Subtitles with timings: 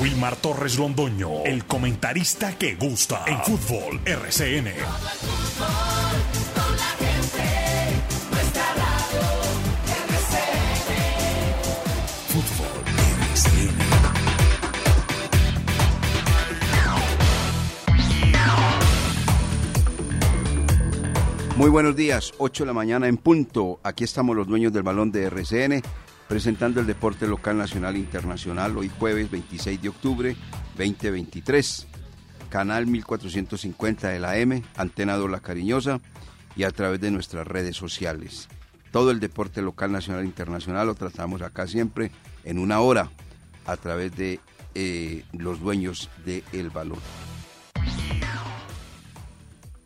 [0.00, 4.72] Wilmar Torres Londoño, el comentarista que gusta en fútbol RCN.
[21.56, 23.80] Muy buenos días, 8 de la mañana en punto.
[23.82, 25.82] Aquí estamos los dueños del balón de RCN,
[26.28, 30.36] presentando el deporte local, nacional e internacional, hoy jueves 26 de octubre
[30.76, 31.86] 2023.
[32.50, 36.00] Canal 1450 de la M, Antena Dola Cariñosa
[36.56, 38.48] y a través de nuestras redes sociales.
[38.92, 42.10] Todo el deporte local, nacional e internacional lo tratamos acá siempre
[42.44, 43.10] en una hora
[43.66, 44.40] a través de
[44.74, 47.00] eh, los dueños del balón.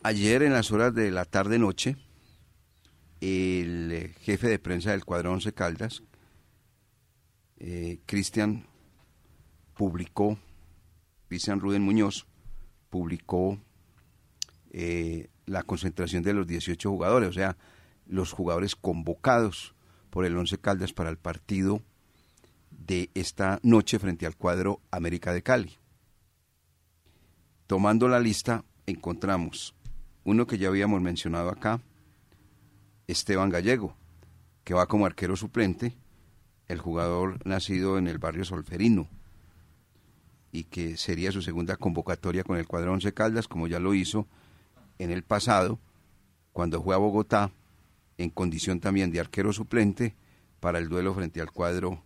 [0.02, 1.96] Ayer en las horas de la tarde-noche,
[3.20, 6.02] el jefe de prensa del cuadro Once Caldas,
[7.60, 8.66] eh, Cristian,
[9.74, 10.38] publicó,
[11.28, 12.26] Cristian Ruden Muñoz,
[12.88, 13.58] publicó
[14.70, 17.56] eh, la concentración de los 18 jugadores, o sea,
[18.06, 19.74] los jugadores convocados
[20.08, 21.82] por el Once Caldas para el partido
[22.70, 25.78] de esta noche frente al cuadro América de Cali.
[27.66, 29.74] Tomando la lista, encontramos
[30.24, 31.80] uno que ya habíamos mencionado acá,
[33.06, 33.96] Esteban Gallego,
[34.64, 35.94] que va como arquero suplente,
[36.70, 39.08] el jugador nacido en el barrio Solferino,
[40.52, 44.26] y que sería su segunda convocatoria con el cuadro Once Caldas, como ya lo hizo
[44.98, 45.80] en el pasado,
[46.52, 47.50] cuando fue a Bogotá,
[48.18, 50.14] en condición también de arquero suplente,
[50.60, 52.02] para el duelo frente al cuadro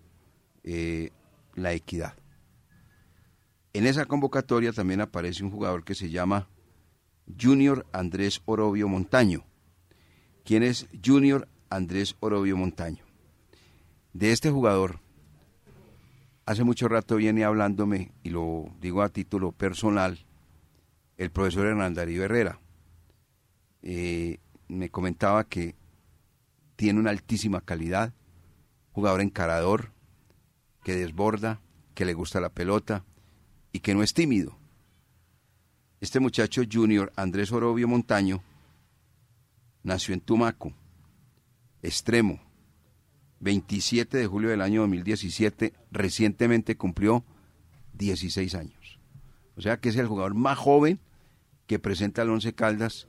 [0.62, 1.10] eh,
[1.54, 2.14] La Equidad.
[3.74, 6.48] En esa convocatoria también aparece un jugador que se llama
[7.38, 9.44] Junior Andrés Orobio Montaño.
[10.42, 13.03] ¿Quién es Junior Andrés Orobio Montaño?
[14.14, 15.00] De este jugador,
[16.46, 20.24] hace mucho rato viene hablándome, y lo digo a título personal,
[21.18, 22.58] el profesor Hernán Darío Herrera.
[23.82, 25.74] Eh, me comentaba que
[26.76, 28.14] tiene una altísima calidad,
[28.92, 29.92] jugador encarador,
[30.82, 31.60] que desborda,
[31.94, 33.04] que le gusta la pelota
[33.72, 34.56] y que no es tímido
[36.04, 38.42] este muchacho junior, Andrés Orobio Montaño,
[39.82, 40.74] nació en Tumaco,
[41.80, 42.40] extremo,
[43.44, 47.24] 27 de julio del año 2017, recientemente cumplió
[47.92, 48.98] 16 años.
[49.56, 50.98] O sea que es el jugador más joven
[51.66, 53.06] que presenta al Once Caldas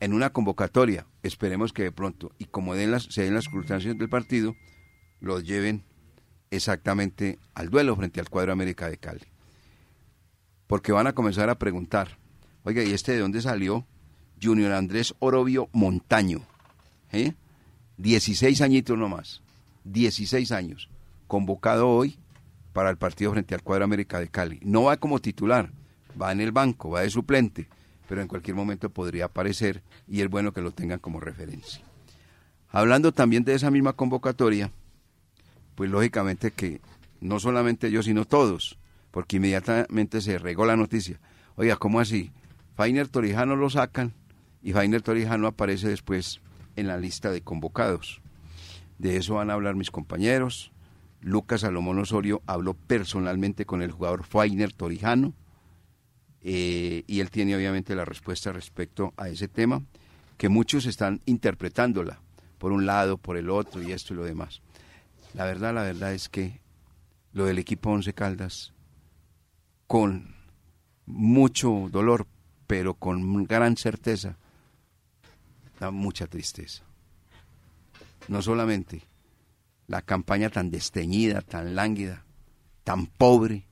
[0.00, 1.06] en una convocatoria.
[1.22, 4.56] Esperemos que de pronto, y como den las, se den las circunstancias del partido,
[5.20, 5.84] los lleven
[6.50, 9.34] exactamente al duelo frente al cuadro América de Cali
[10.66, 12.18] porque van a comenzar a preguntar,
[12.64, 13.86] oiga, ¿y este de dónde salió?
[14.42, 16.42] Junior Andrés Orobio Montaño,
[17.12, 17.34] ¿eh?
[17.98, 19.42] 16 añitos nomás,
[19.84, 20.88] 16 años,
[21.28, 22.18] convocado hoy
[22.72, 24.58] para el partido frente al Cuadro América de Cali.
[24.62, 25.70] No va como titular,
[26.20, 27.68] va en el banco, va de suplente,
[28.08, 31.84] pero en cualquier momento podría aparecer y es bueno que lo tengan como referencia.
[32.70, 34.72] Hablando también de esa misma convocatoria,
[35.76, 36.80] pues lógicamente que
[37.20, 38.76] no solamente yo, sino todos,
[39.12, 41.20] porque inmediatamente se regó la noticia.
[41.54, 42.32] Oiga, ¿cómo así?
[42.74, 44.12] Fainer Torijano lo sacan
[44.62, 46.40] y Fainer Torijano aparece después
[46.76, 48.20] en la lista de convocados.
[48.98, 50.72] De eso van a hablar mis compañeros.
[51.20, 55.32] Lucas Salomón Osorio habló personalmente con el jugador Fainer Torijano
[56.42, 59.82] eh, y él tiene obviamente la respuesta respecto a ese tema,
[60.36, 62.20] que muchos están interpretándola
[62.58, 64.60] por un lado, por el otro y esto y lo demás.
[65.32, 66.60] La verdad, la verdad es que
[67.32, 68.74] lo del equipo Once Caldas
[69.86, 70.34] con
[71.06, 72.26] mucho dolor,
[72.66, 74.36] pero con gran certeza,
[75.78, 76.84] da mucha tristeza.
[78.28, 79.02] No solamente
[79.86, 82.24] la campaña tan desteñida, tan lánguida,
[82.84, 83.66] tan pobre,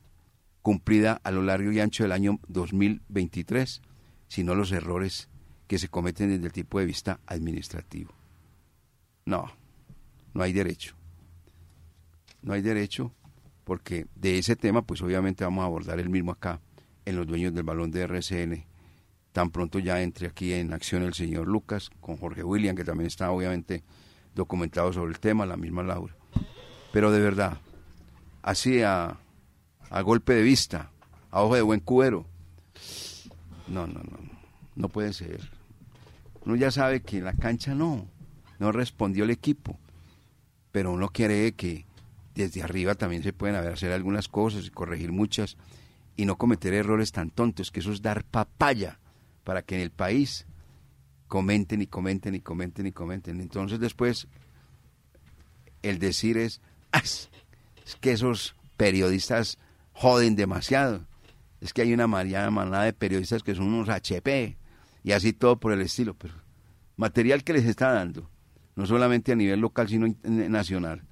[0.62, 3.82] cumplida a lo largo y ancho del año 2023,
[4.28, 5.28] sino los errores
[5.66, 8.12] que se cometen desde el tipo de vista administrativo.
[9.24, 9.50] No,
[10.34, 10.96] no hay derecho.
[12.42, 13.12] No hay derecho
[13.64, 16.60] porque de ese tema pues obviamente vamos a abordar el mismo acá
[17.04, 18.71] en los dueños del balón de RCN.
[19.32, 23.06] Tan pronto ya entre aquí en acción el señor Lucas con Jorge William, que también
[23.06, 23.82] está obviamente
[24.34, 26.14] documentado sobre el tema, la misma Laura.
[26.92, 27.58] Pero de verdad,
[28.42, 29.16] así a,
[29.88, 30.90] a golpe de vista,
[31.30, 32.26] a ojo de buen cubero,
[33.68, 34.18] no, no, no,
[34.76, 35.50] no puede ser.
[36.44, 38.06] Uno ya sabe que la cancha no,
[38.58, 39.78] no respondió el equipo,
[40.72, 41.86] pero uno quiere que
[42.34, 45.56] desde arriba también se pueden hacer algunas cosas y corregir muchas
[46.16, 48.98] y no cometer errores tan tontos, que eso es dar papaya
[49.44, 50.46] para que en el país
[51.28, 53.40] comenten y comenten y comenten y comenten.
[53.40, 54.28] Entonces después
[55.82, 56.60] el decir es,
[56.92, 57.30] es
[58.00, 59.58] que esos periodistas
[59.92, 61.06] joden demasiado.
[61.60, 64.56] Es que hay una manada de periodistas que son unos HP
[65.04, 66.14] y así todo por el estilo.
[66.14, 66.34] Pero
[66.96, 68.28] material que les está dando,
[68.74, 71.02] no solamente a nivel local, sino nacional.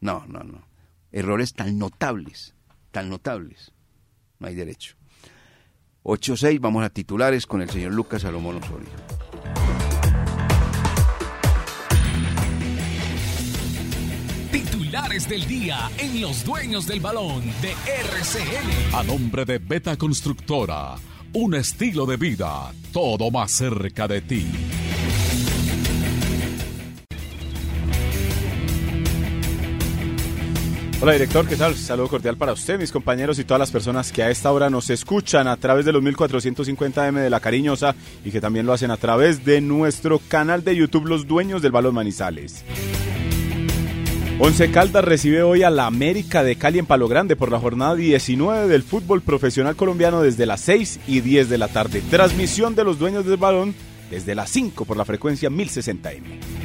[0.00, 0.66] No, no, no.
[1.12, 2.54] Errores tan notables,
[2.90, 3.72] tan notables.
[4.40, 4.96] No hay derecho.
[6.04, 8.90] 8-6, vamos a titulares con el señor Lucas Salomón Osorio.
[14.52, 18.94] Titulares del día en Los Dueños del Balón de RCN.
[18.94, 20.96] A nombre de Beta Constructora,
[21.32, 24.46] un estilo de vida, todo más cerca de ti.
[31.04, 31.76] Hola director, ¿qué tal?
[31.76, 34.88] Saludo cordial para usted, mis compañeros y todas las personas que a esta hora nos
[34.88, 38.96] escuchan a través de los 1450M de La Cariñosa y que también lo hacen a
[38.96, 42.64] través de nuestro canal de YouTube Los Dueños del Balón Manizales.
[44.38, 47.96] Once Caldas recibe hoy a la América de Cali en Palo Grande por la jornada
[47.96, 52.02] 19 del fútbol profesional colombiano desde las 6 y 10 de la tarde.
[52.08, 53.74] Transmisión de los dueños del balón
[54.10, 56.63] desde las 5 por la frecuencia 1060M.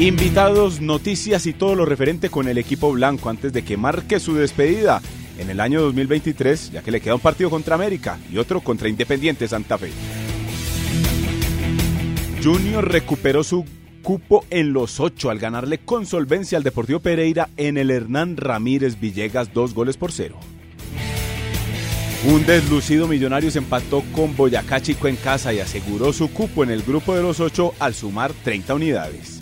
[0.00, 4.34] Invitados, noticias y todo lo referente con el equipo blanco antes de que marque su
[4.34, 5.02] despedida
[5.38, 8.88] en el año 2023, ya que le queda un partido contra América y otro contra
[8.88, 9.90] Independiente Santa Fe.
[12.42, 13.66] Junior recuperó su
[14.02, 18.98] cupo en los ocho al ganarle con solvencia al Deportivo Pereira en el Hernán Ramírez
[18.98, 20.38] Villegas dos goles por cero.
[22.24, 26.84] Un deslucido Millonarios empató con Boyacá Chico en casa y aseguró su cupo en el
[26.84, 29.39] grupo de los ocho al sumar 30 unidades.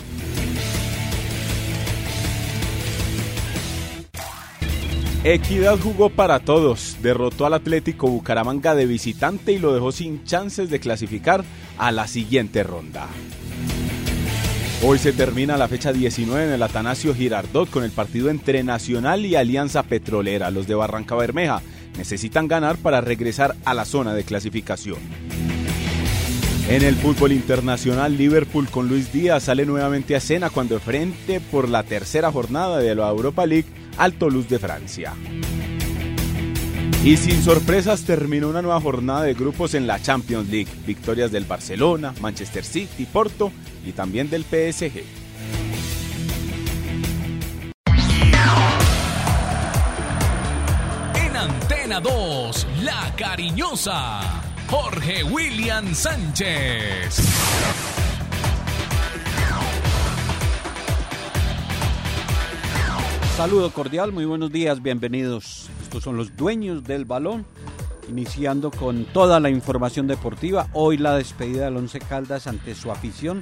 [5.24, 10.70] Equidad jugó para todos, derrotó al Atlético Bucaramanga de visitante y lo dejó sin chances
[10.70, 11.44] de clasificar
[11.76, 13.08] a la siguiente ronda.
[14.84, 19.26] Hoy se termina la fecha 19 en el Atanasio Girardot con el partido entre Nacional
[19.26, 20.52] y Alianza Petrolera.
[20.52, 21.62] Los de Barranca Bermeja
[21.96, 24.98] necesitan ganar para regresar a la zona de clasificación.
[26.68, 31.68] En el fútbol internacional, Liverpool con Luis Díaz sale nuevamente a escena cuando frente por
[31.68, 33.66] la tercera jornada de la Europa League
[33.98, 35.12] Alto Luz de Francia.
[37.04, 40.68] Y sin sorpresas terminó una nueva jornada de grupos en la Champions League.
[40.86, 43.52] Victorias del Barcelona, Manchester City, Porto
[43.84, 45.02] y también del PSG.
[51.14, 54.20] En Antena 2, La Cariñosa,
[54.68, 57.20] Jorge William Sánchez.
[63.38, 65.70] Saludo cordial, muy buenos días, bienvenidos.
[65.80, 67.46] Estos son los dueños del balón,
[68.08, 70.66] iniciando con toda la información deportiva.
[70.72, 73.40] Hoy la despedida del Once Caldas ante su afición,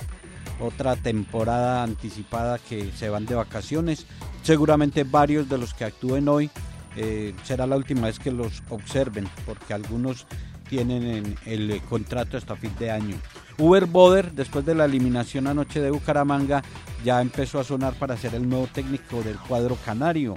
[0.61, 4.05] otra temporada anticipada que se van de vacaciones.
[4.43, 6.51] Seguramente varios de los que actúen hoy
[6.95, 10.27] eh, será la última vez que los observen, porque algunos
[10.69, 13.17] tienen el contrato hasta fin de año.
[13.59, 16.63] Uber Boder, después de la eliminación anoche de Bucaramanga,
[17.05, 20.37] ya empezó a sonar para ser el nuevo técnico del cuadro canario.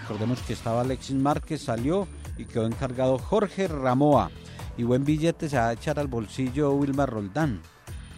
[0.00, 2.08] Recordemos que estaba Alexis Márquez, salió
[2.38, 4.30] y quedó encargado Jorge Ramoa.
[4.76, 7.60] Y buen billete se va a echar al bolsillo Wilmar Roldán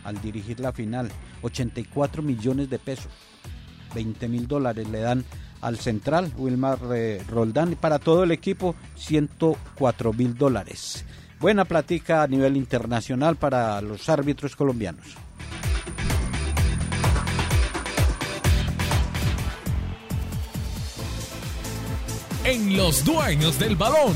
[0.04, 1.10] al dirigir la final.
[1.42, 3.10] 84 millones de pesos.
[3.94, 5.24] 20 mil dólares le dan
[5.60, 11.04] al central Wilmar eh, Roldán y para todo el equipo 104 mil dólares.
[11.38, 15.06] Buena plática a nivel internacional para los árbitros colombianos.
[22.44, 24.14] En los dueños del balón,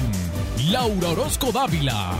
[0.70, 2.14] Laura Orozco Dávila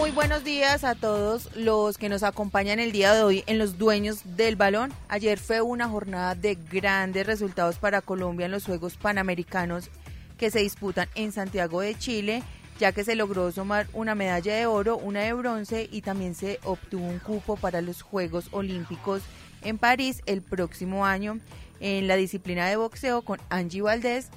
[0.00, 3.76] Muy buenos días a todos los que nos acompañan el día de hoy en los
[3.76, 4.94] dueños del balón.
[5.08, 9.90] Ayer fue una jornada de grandes resultados para Colombia en los Juegos Panamericanos
[10.38, 12.42] que se disputan en Santiago de Chile,
[12.78, 16.60] ya que se logró sumar una medalla de oro, una de bronce y también se
[16.64, 19.20] obtuvo un cupo para los Juegos Olímpicos
[19.60, 21.40] en París el próximo año
[21.78, 24.30] en la disciplina de boxeo con Angie Valdés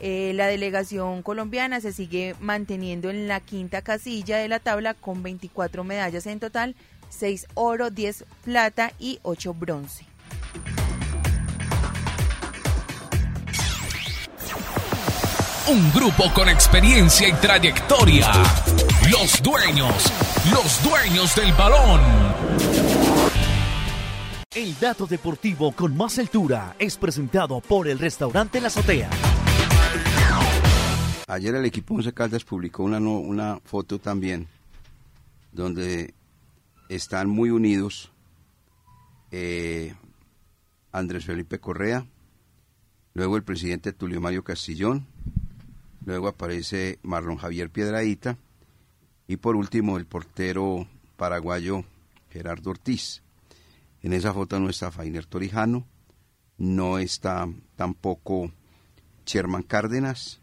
[0.00, 5.22] eh, la delegación colombiana se sigue manteniendo en la quinta casilla de la tabla con
[5.22, 6.74] 24 medallas en total,
[7.10, 10.06] 6 oro, 10 plata y 8 bronce.
[15.68, 18.26] Un grupo con experiencia y trayectoria.
[19.10, 20.12] Los dueños,
[20.50, 22.00] los dueños del balón.
[24.52, 29.08] El dato deportivo con más altura es presentado por el restaurante La Azotea.
[31.30, 34.48] Ayer el equipo Once Caldas publicó una, una foto también
[35.52, 36.12] donde
[36.88, 38.10] están muy unidos.
[39.30, 39.94] Eh,
[40.90, 42.04] Andrés Felipe Correa,
[43.14, 45.06] luego el presidente Tulio Mario Castillón,
[46.04, 48.36] luego aparece Marlon Javier Piedradita
[49.28, 51.84] y por último el portero paraguayo
[52.30, 53.22] Gerardo Ortiz.
[54.02, 55.86] En esa foto no está Fainer Torijano,
[56.58, 58.50] no está tampoco
[59.24, 60.40] Sherman Cárdenas,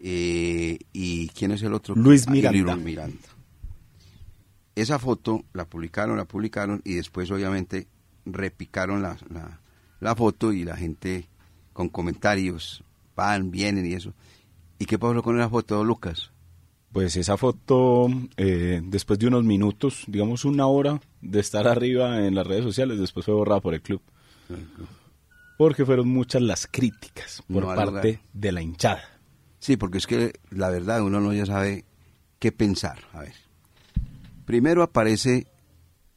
[0.00, 1.94] eh, ¿y quién es el otro?
[1.94, 2.74] Luis Ah, Miranda.
[2.74, 3.28] Luis Miranda.
[4.74, 7.88] Esa foto la publicaron, la publicaron y después obviamente
[8.24, 9.60] repicaron la, la,
[10.00, 11.28] la foto y la gente
[11.72, 12.84] con comentarios
[13.16, 14.14] van, vienen y eso.
[14.78, 16.30] ¿Y qué pasó con la foto, Lucas?
[16.92, 22.34] Pues esa foto, eh, después de unos minutos, digamos una hora de estar arriba en
[22.36, 24.00] las redes sociales, después fue borrada por el club.
[25.58, 29.02] Porque fueron muchas las críticas por No parte de la hinchada.
[29.68, 31.84] Sí, porque es que la verdad uno no ya sabe
[32.38, 33.00] qué pensar.
[33.12, 33.34] A ver,
[34.46, 35.46] primero aparece,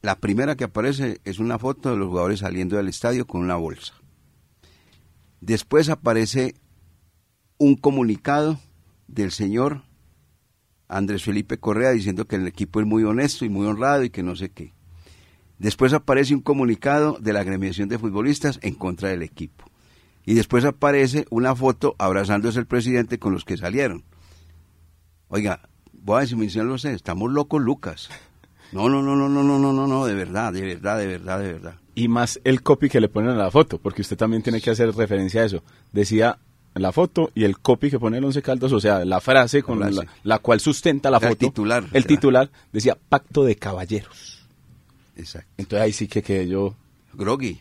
[0.00, 3.56] la primera que aparece es una foto de los jugadores saliendo del estadio con una
[3.56, 3.92] bolsa.
[5.42, 6.54] Después aparece
[7.58, 8.58] un comunicado
[9.06, 9.82] del señor
[10.88, 14.22] Andrés Felipe Correa diciendo que el equipo es muy honesto y muy honrado y que
[14.22, 14.72] no sé qué.
[15.58, 19.70] Después aparece un comunicado de la agremiación de futbolistas en contra del equipo.
[20.24, 24.04] Y después aparece una foto abrazándose el presidente con los que salieron.
[25.28, 28.08] Oiga, voy a decirlo sé, estamos locos, Lucas.
[28.72, 31.40] No, no, no, no, no, no, no, no, no, de verdad, de verdad, de verdad,
[31.40, 31.74] de verdad.
[31.94, 34.70] Y más el copy que le ponen a la foto, porque usted también tiene que
[34.70, 35.62] hacer referencia a eso.
[35.92, 36.38] Decía
[36.74, 39.78] la foto y el copy que pone el Once Caldas, o sea, la frase con
[39.78, 39.96] frase.
[39.96, 41.46] La, la cual sustenta la Era el foto.
[41.48, 44.46] titular, El titular decía Pacto de Caballeros.
[45.16, 45.50] Exacto.
[45.58, 46.74] Entonces ahí sí que quedé yo.
[47.12, 47.60] Groggy.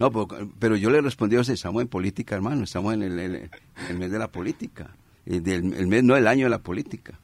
[0.00, 3.18] No, pero, pero yo le respondí, o sea, estamos en política, hermano, estamos en el,
[3.18, 3.50] el-
[3.88, 4.90] el mes de la política.
[5.26, 7.18] El, del- el mes, no el año de la política.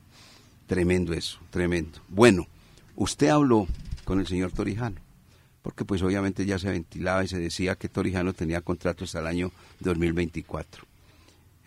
[0.67, 1.99] Tremendo eso, tremendo.
[2.09, 2.47] Bueno,
[2.97, 3.67] usted habló
[4.05, 5.01] con el señor Torijano,
[5.63, 9.27] porque pues obviamente ya se ventilaba y se decía que Torijano tenía contrato hasta el
[9.27, 9.51] año
[9.81, 10.85] 2024.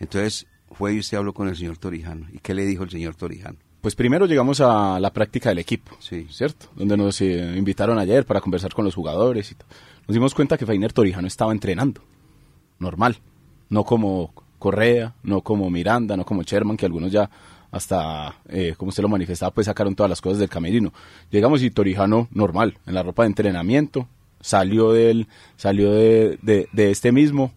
[0.00, 2.26] Entonces, fue y usted habló con el señor Torijano.
[2.32, 3.56] ¿Y qué le dijo el señor Torijano?
[3.80, 6.26] Pues primero llegamos a la práctica del equipo, Sí.
[6.30, 6.66] ¿cierto?
[6.74, 9.68] Donde nos eh, invitaron ayer para conversar con los jugadores y todo.
[10.06, 12.02] Nos dimos cuenta que Fainer Torijano estaba entrenando,
[12.78, 13.18] normal,
[13.70, 17.30] no como Correa, no como Miranda, no como Sherman, que algunos ya
[17.70, 20.92] hasta, eh, como usted lo manifestaba, pues sacaron todas las cosas del camerino.
[21.30, 24.06] Llegamos y Torijano normal, en la ropa de entrenamiento,
[24.40, 27.52] salió del, salió de, de- de este mismo,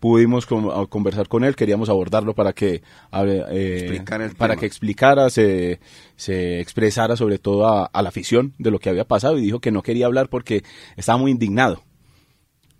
[0.00, 2.82] pudimos con- conversar con él, queríamos abordarlo para que
[3.50, 4.02] eh,
[4.36, 4.60] para tema.
[4.60, 5.80] que explicara, se,
[6.16, 9.60] se expresara sobre todo a, a la afición de lo que había pasado y dijo
[9.60, 10.62] que no quería hablar porque
[10.96, 11.82] estaba muy indignado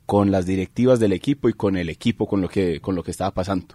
[0.07, 3.11] con las directivas del equipo y con el equipo con lo que con lo que
[3.11, 3.75] estaba pasando.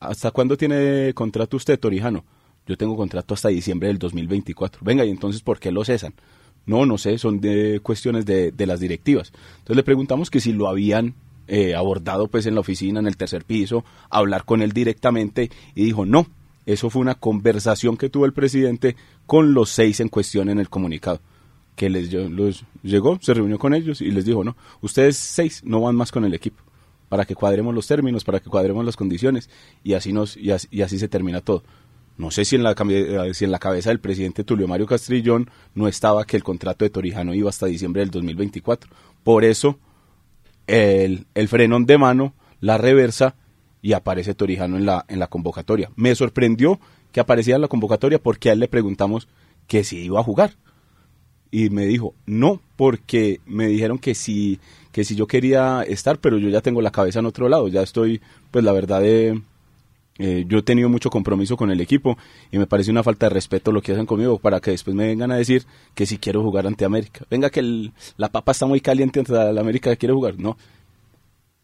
[0.00, 2.24] ¿Hasta cuándo tiene contrato usted, Torijano?
[2.66, 4.80] Yo tengo contrato hasta diciembre del 2024.
[4.82, 6.14] Venga, ¿y entonces por qué lo cesan?
[6.66, 9.32] No, no sé, son de cuestiones de, de las directivas.
[9.58, 11.14] Entonces le preguntamos que si lo habían
[11.52, 15.84] eh, abordado pues en la oficina, en el tercer piso, hablar con él directamente y
[15.84, 16.28] dijo no.
[16.64, 18.94] Eso fue una conversación que tuvo el presidente
[19.26, 21.20] con los seis en cuestión en el comunicado.
[21.74, 25.96] Que les llegó, se reunió con ellos y les dijo, no, ustedes seis no van
[25.96, 26.62] más con el equipo
[27.08, 29.50] para que cuadremos los términos, para que cuadremos las condiciones
[29.82, 31.64] y así nos y así, se termina todo.
[32.16, 35.50] No sé si en la eh, si en la cabeza del presidente Tulio Mario Castrillón
[35.74, 38.88] no estaba que el contrato de Torijano iba hasta diciembre del 2024.
[39.24, 39.80] Por eso
[40.70, 43.34] el, el frenón de mano, la reversa
[43.82, 45.90] y aparece Torijano en la en la convocatoria.
[45.96, 46.80] Me sorprendió
[47.12, 49.28] que apareciera en la convocatoria porque a él le preguntamos
[49.66, 50.54] que si iba a jugar
[51.50, 54.60] y me dijo no porque me dijeron que si
[54.92, 57.82] que si yo quería estar pero yo ya tengo la cabeza en otro lado ya
[57.82, 59.42] estoy pues la verdad de
[60.22, 62.18] eh, yo he tenido mucho compromiso con el equipo
[62.52, 65.06] y me parece una falta de respeto lo que hacen conmigo para que después me
[65.06, 67.24] vengan a decir que si quiero jugar ante América.
[67.30, 70.58] Venga que la papa está muy caliente ante la, América que quiere jugar no.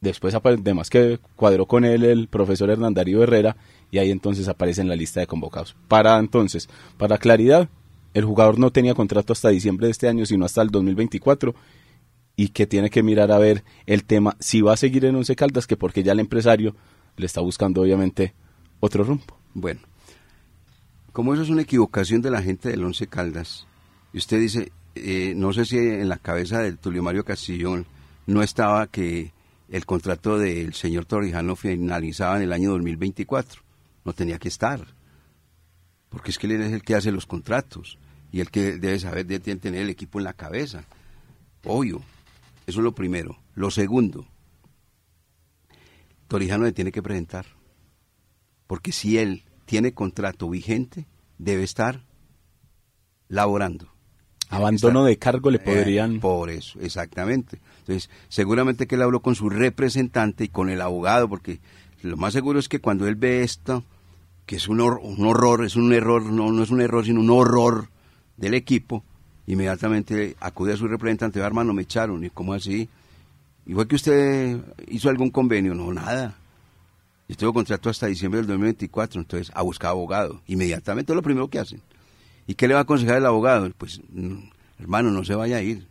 [0.00, 3.58] Después además que cuadró con él el profesor Hernán Darío Herrera
[3.90, 5.76] y ahí entonces aparece en la lista de convocados.
[5.86, 7.68] Para entonces para claridad
[8.14, 11.54] el jugador no tenía contrato hasta diciembre de este año sino hasta el 2024
[12.36, 15.36] y que tiene que mirar a ver el tema si va a seguir en Once
[15.36, 16.74] Caldas que porque ya el empresario
[17.18, 18.32] le está buscando obviamente
[18.80, 19.38] otro rumbo.
[19.54, 19.80] Bueno,
[21.12, 23.66] como eso es una equivocación de la gente del Once Caldas,
[24.12, 27.86] y usted dice, eh, no sé si en la cabeza del Tulio Mario Castillón
[28.26, 29.32] no estaba que
[29.68, 33.62] el contrato del señor Torrijano finalizaba en el año 2024,
[34.04, 34.86] no tenía que estar,
[36.08, 37.98] porque es que él es el que hace los contratos
[38.30, 40.84] y el que debe saber, debe tener el equipo en la cabeza,
[41.64, 42.02] obvio,
[42.66, 43.38] eso es lo primero.
[43.54, 44.26] Lo segundo,
[46.28, 47.55] Torijano le tiene que presentar
[48.66, 51.06] porque si él tiene contrato vigente,
[51.38, 52.02] debe estar
[53.28, 53.88] laborando.
[54.48, 56.20] Abandono de cargo le Eh, podrían...
[56.20, 57.58] por eso, exactamente.
[57.80, 61.58] Entonces, seguramente que él habló con su representante y con el abogado, porque
[62.02, 63.82] lo más seguro es que cuando él ve esto,
[64.46, 67.20] que es un, hor- un horror, es un error, no, no es un error, sino
[67.20, 67.88] un horror
[68.36, 69.02] del equipo,
[69.48, 72.88] inmediatamente acude a su representante, "Vea, hermano, me echaron, y cómo así,
[73.66, 76.36] y fue que usted hizo algún convenio, no, nada.
[77.28, 81.48] Yo tengo contrato hasta diciembre del 2024, entonces a buscar abogado, inmediatamente es lo primero
[81.48, 81.82] que hacen.
[82.46, 83.68] ¿Y qué le va a aconsejar el abogado?
[83.76, 84.36] Pues, mm,
[84.78, 85.88] hermano, no se vaya a ir.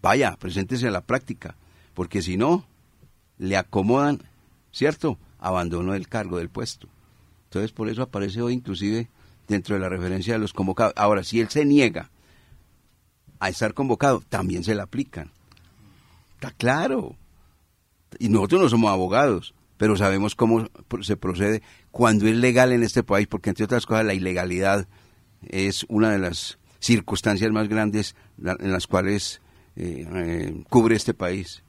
[0.00, 1.56] Vaya, preséntese a la práctica,
[1.92, 2.64] porque si no,
[3.38, 4.22] le acomodan,
[4.72, 5.18] ¿cierto?
[5.38, 6.88] Abandono del cargo, del puesto.
[7.44, 9.08] Entonces, por eso aparece hoy inclusive
[9.48, 10.94] dentro de la referencia de los convocados.
[10.96, 12.10] Ahora, si él se niega
[13.38, 15.30] a estar convocado, también se le aplican.
[16.34, 17.16] Está claro.
[18.18, 20.68] Y nosotros no somos abogados, pero sabemos cómo
[21.00, 24.86] se procede cuando es legal en este país, porque entre otras cosas la ilegalidad
[25.48, 29.40] es una de las circunstancias más grandes en las cuales
[29.76, 31.62] eh, eh, cubre este país.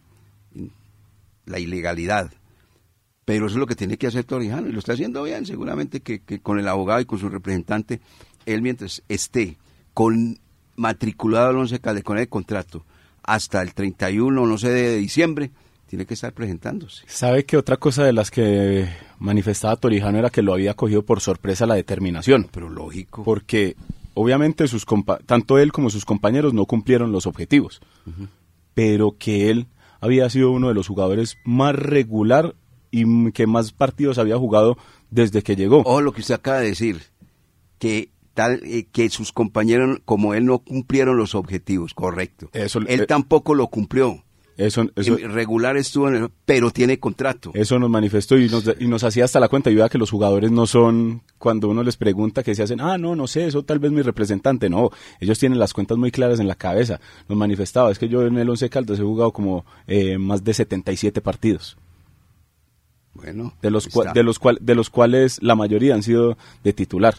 [1.46, 2.34] La ilegalidad.
[3.24, 6.02] Pero eso es lo que tiene que hacer Torijano y lo está haciendo bien, seguramente
[6.02, 8.02] que, que con el abogado y con su representante,
[8.46, 9.56] él mientras esté
[9.94, 10.38] con
[10.76, 12.86] matriculado al Once Caldas con el contrato
[13.24, 15.52] hasta el 31, no sé, de diciembre,
[15.92, 17.04] tiene que estar presentándose.
[17.06, 18.88] ¿Sabe que otra cosa de las que
[19.20, 22.48] manifestaba Torijano era que lo había cogido por sorpresa la determinación?
[22.50, 23.26] Pero lógico.
[23.26, 23.76] Porque
[24.14, 27.82] obviamente sus compa- tanto él como sus compañeros no cumplieron los objetivos,
[28.74, 29.68] pero que él
[30.00, 32.56] había sido uno de los jugadores más regular
[32.90, 34.78] y que más partidos había jugado
[35.10, 35.80] desde que llegó.
[35.82, 37.02] Ojo lo que usted acaba de decir,
[37.80, 42.50] que tal eh, que sus compañeros como él no cumplieron los objetivos, correcto.
[42.54, 44.24] Eso- él eh, tampoco lo cumplió.
[44.58, 47.52] Eso, regular estuvo en el, pero tiene contrato.
[47.56, 49.72] eso nos manifestó y nos, y nos hacía hasta la cuenta.
[49.72, 52.98] Y vea que los jugadores no son, cuando uno les pregunta que se hacen, ah,
[52.98, 54.70] no, no sé, eso tal vez mi representante.
[54.70, 54.90] No,
[55.20, 57.00] ellos tienen las cuentas muy claras en la cabeza.
[57.30, 60.54] Nos manifestaba, es que yo en el Once Caldas he jugado como eh, más de
[60.54, 61.78] 77 partidos.
[63.14, 64.14] Bueno, de los, cua- está.
[64.14, 67.16] de, los cual, de los cuales la mayoría han sido de titular.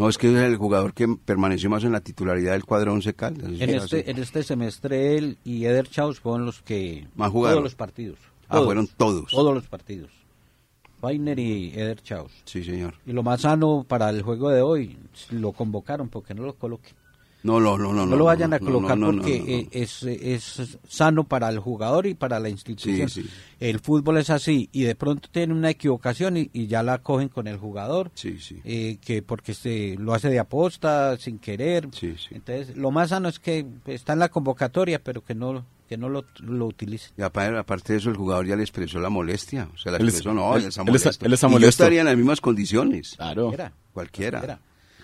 [0.00, 3.12] No, es que es el jugador que permaneció más en la titularidad del cuadro Once
[3.12, 3.52] Caldas.
[3.60, 7.06] En este, en este semestre él y Eder Chaus fueron los que...
[7.14, 7.56] Más jugaron.
[7.56, 8.18] Todos los partidos.
[8.48, 9.30] Ah, fueron todos.
[9.30, 10.10] Todos los partidos.
[11.02, 12.32] Weiner y Eder Chaus.
[12.46, 12.94] Sí, señor.
[13.04, 14.96] Y lo más sano para el juego de hoy,
[15.28, 16.94] lo convocaron porque no lo coloquen.
[17.42, 18.04] No, no, no, no.
[18.06, 19.68] No, lo vayan a colocar no, no, no, porque no, no.
[19.72, 23.08] Es, es sano para el jugador y para la institución.
[23.08, 23.30] Sí, sí.
[23.60, 27.28] El fútbol es así y de pronto tiene una equivocación y, y ya la cogen
[27.28, 28.10] con el jugador.
[28.14, 28.60] Sí, sí.
[28.64, 31.88] eh, que porque se lo hace de aposta sin querer.
[31.92, 32.34] Sí, sí.
[32.34, 36.08] Entonces, lo más sano es que está en la convocatoria, pero que no que no
[36.08, 37.10] lo, lo utilicen.
[37.18, 39.68] Y apa- aparte de eso, el jugador ya le expresó la molestia.
[39.74, 41.26] O sea, la Él expresó, no, él- él, está él está- molesto.
[41.26, 43.14] él está Y yo estaría en las mismas condiciones.
[43.16, 43.52] Claro.
[43.52, 43.72] Era.
[43.92, 44.38] Cualquiera.
[44.38, 44.60] Cualquiera.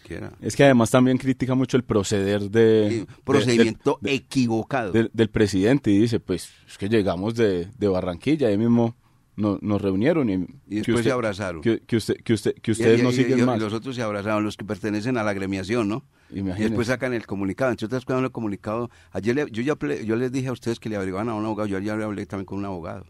[0.07, 0.33] Cualquiera.
[0.40, 3.07] Es que además también critica mucho el proceder de...
[3.25, 4.92] Procedimiento del- equivocado.
[4.92, 8.97] del, del presidente y dice, pues es que llegamos de, de Barranquilla, ahí mismo
[9.37, 11.61] no- nos reunieron y, Y después usted- se abrazaron.
[11.61, 13.57] Que, que usted, que, usted, que Y- ustedes y- no y- siguen y- más.
[13.59, 16.05] Y los otros se abrazaron, los que pertenecen a la agremiación, ¿no?
[16.31, 16.71] Y Imagínese.
[16.71, 17.71] después sacan el comunicado.
[17.71, 18.90] Entre otras cosas, el comunicado.
[19.12, 21.69] Ayer le- yo, ya yo les dije a ustedes que le averiguaban a un abogado.
[21.69, 23.07] Yo ayer hablé también con un abogado.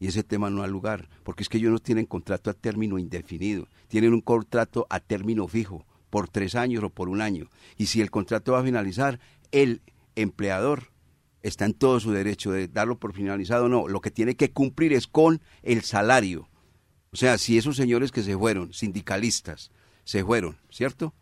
[0.00, 1.08] Y ese tema no ha lugar.
[1.24, 3.66] Porque es que ellos no tienen contrato a término indefinido.
[3.88, 5.84] Tienen un contrato a término fijo.
[6.10, 7.50] Por tres años o por un año.
[7.76, 9.20] Y si el contrato va a finalizar,
[9.52, 9.82] el
[10.16, 10.90] empleador
[11.42, 13.88] está en todo su derecho de darlo por finalizado o no.
[13.88, 16.48] Lo que tiene que cumplir es con el salario.
[17.12, 19.70] O sea, si esos señores que se fueron, sindicalistas,
[20.04, 21.14] se fueron, ¿cierto?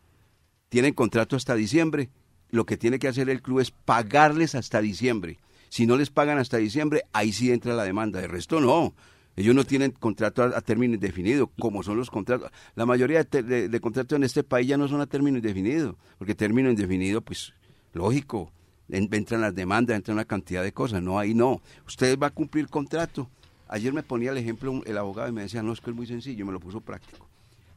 [0.68, 2.10] Tienen contrato hasta diciembre,
[2.50, 5.38] lo que tiene que hacer el club es pagarles hasta diciembre.
[5.68, 8.20] Si no les pagan hasta diciembre, ahí sí entra la demanda.
[8.20, 8.94] De resto, no.
[9.36, 12.50] Ellos no tienen contrato a, a término indefinido, como son los contratos.
[12.74, 16.70] La mayoría de, contratos en este país ya no son a término indefinido, porque término
[16.70, 17.52] indefinido, pues,
[17.92, 18.50] lógico,
[18.88, 21.02] en- entran las demandas, entran una cantidad de cosas.
[21.02, 21.60] No, ahí no.
[21.86, 23.28] Usted va a cumplir contrato.
[23.68, 26.06] Ayer me ponía el ejemplo el abogado y me decía, no, es que es muy
[26.06, 27.28] sencillo, me lo puso práctico.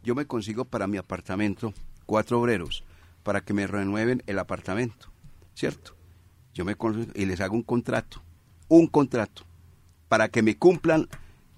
[0.04, 1.74] Yo me consigo para mi apartamento
[2.06, 2.84] cuatro obreros
[3.24, 5.10] para que me renueven el apartamento,
[5.56, 5.94] ¿cierto?
[6.54, 8.22] Yo me consigo y les hago un contrato,
[8.70, 9.44] un contrato,
[10.08, 11.08] para que me cumplan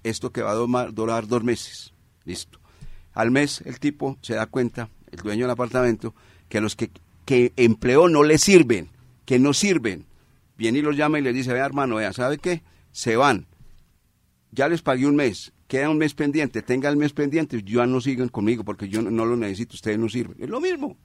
[0.04, 1.92] esto que va a durar dos meses.
[2.24, 2.58] Listo.
[3.14, 6.14] Al mes el tipo se da cuenta, el dueño del apartamento,
[6.48, 6.90] que a los que,
[7.24, 8.88] que empleó no le sirven,
[9.24, 10.06] que no sirven.
[10.56, 12.62] Viene y los llama y les dice, vea hermano, vea, ¿sabe qué?
[12.92, 13.46] Se van.
[14.50, 18.00] Ya les pagué un mes, queda un mes pendiente, tenga el mes pendiente, ya no
[18.00, 20.36] siguen conmigo porque yo no, no lo necesito, ustedes no sirven.
[20.42, 20.96] Es lo mismo,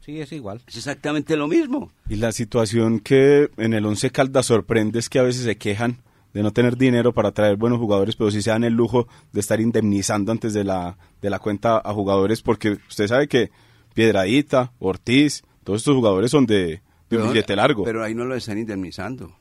[0.00, 0.62] Sí, es igual.
[0.66, 1.90] es exactamente lo mismo.
[2.08, 5.98] Y la situación que en el Once Caldas sorprende es que a veces se quejan
[6.36, 9.40] de no tener dinero para traer buenos jugadores, pero sí se dan el lujo de
[9.40, 13.50] estar indemnizando antes de la, de la cuenta a jugadores, porque usted sabe que
[13.94, 17.84] Piedradita, Ortiz, todos estos jugadores son de, de un billete largo.
[17.84, 19.34] Pero ahí no lo están indemnizando.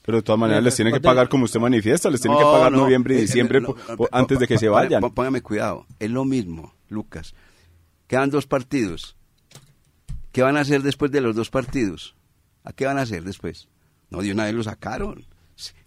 [0.00, 2.72] Pero de todas maneras les tienen que pagar como usted manifiesta, les tienen que pagar
[2.72, 3.60] noviembre y diciembre
[4.10, 5.02] antes de que se vayan.
[5.02, 7.34] Póngame cuidado, es lo mismo, Lucas.
[8.06, 9.14] Quedan dos partidos.
[10.32, 12.16] ¿Qué van a hacer después de los dos partidos?
[12.62, 13.68] ¿A qué van a hacer después?
[14.08, 15.26] No, de una vez lo sacaron.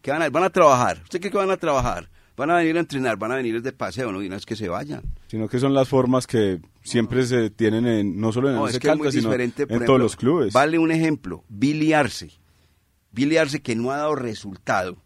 [0.02, 1.02] ¿Qué van a, van a trabajar?
[1.04, 2.10] ¿Usted cree que van a trabajar?
[2.36, 4.56] Van a venir a entrenar, van a venir de paseo, no de una vez que
[4.56, 5.02] se vayan.
[5.28, 9.14] Sino que son las formas que siempre se tienen en, no solo en el Caldas,
[9.14, 9.52] sino en
[9.86, 10.54] todos los clubes.
[10.54, 12.30] Vale un ejemplo, Billy Arce
[13.64, 14.98] que no ha dado resultado,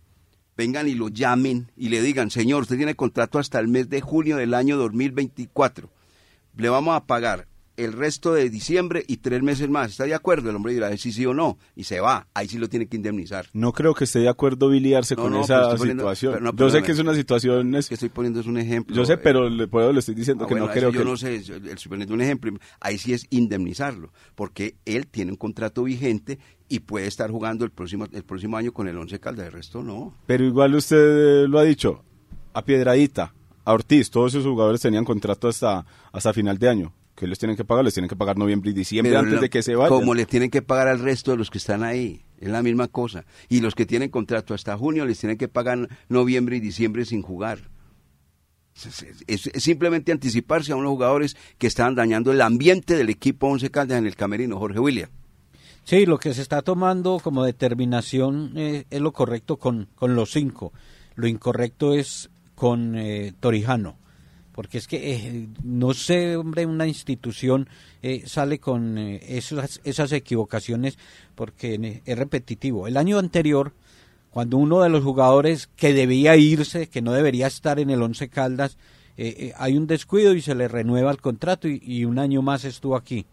[0.58, 4.02] vengan y lo llamen y le digan, señor, usted tiene contrato hasta el mes de
[4.02, 5.90] junio del año 2024,
[6.58, 7.48] le vamos a pagar
[7.78, 9.92] el resto de diciembre y tres meses más.
[9.92, 10.50] ¿Está de acuerdo?
[10.50, 11.58] El hombre dirá sí, sí o no.
[11.76, 12.28] Y se va.
[12.34, 13.48] Ahí sí lo tiene que indemnizar.
[13.54, 16.56] No creo que esté de acuerdo Billy Arce con esa situación.
[16.56, 17.76] yo sé que es una situación...
[17.76, 17.88] Es...
[17.88, 18.96] que estoy poniendo es un ejemplo.
[18.96, 21.00] Yo sé, pero le, puedo, le estoy diciendo ah, que no creo que...
[21.00, 22.52] Yo no sé, estoy poniendo un ejemplo.
[22.80, 24.12] Ahí sí es indemnizarlo.
[24.36, 28.72] Porque él tiene un contrato vigente y puede estar jugando el próximo, el próximo año
[28.72, 30.16] con el Once Caldas, el resto no.
[30.26, 32.04] Pero igual usted lo ha dicho,
[32.54, 33.34] a Piedradita,
[33.66, 36.94] a Ortiz, todos esos jugadores tenían contrato hasta, hasta final de año.
[37.16, 37.84] ¿Qué les tienen que pagar?
[37.84, 39.90] Les tienen que pagar noviembre y diciembre antes de que se vayan.
[39.90, 42.24] Como les tienen que pagar al resto de los que están ahí.
[42.40, 43.26] Es la misma cosa.
[43.50, 47.22] Y los que tienen contrato hasta junio les tienen que pagar noviembre y diciembre sin
[47.22, 47.70] jugar.
[49.28, 54.00] Es, simplemente anticiparse a unos jugadores que estaban dañando el ambiente del equipo Once Caldas
[54.00, 55.10] en el camerino, Jorge William.
[55.84, 60.32] Sí, lo que se está tomando como determinación eh, es lo correcto con, con, los
[60.32, 60.74] cinco.
[61.16, 63.98] Lo incorrecto es con eh, Torijano.
[64.52, 67.70] Porque es que, eh, no sé, hombre, una institución
[68.26, 70.98] sale con esas, esas equivocaciones
[71.36, 72.88] porque es repetitivo.
[72.88, 73.74] El año anterior,
[74.32, 78.28] cuando uno de los jugadores que debía irse, que no debería estar en el Once
[78.28, 78.78] Caldas,
[79.56, 83.26] hay un descuido y se le renueva el contrato y un año más estuvo aquí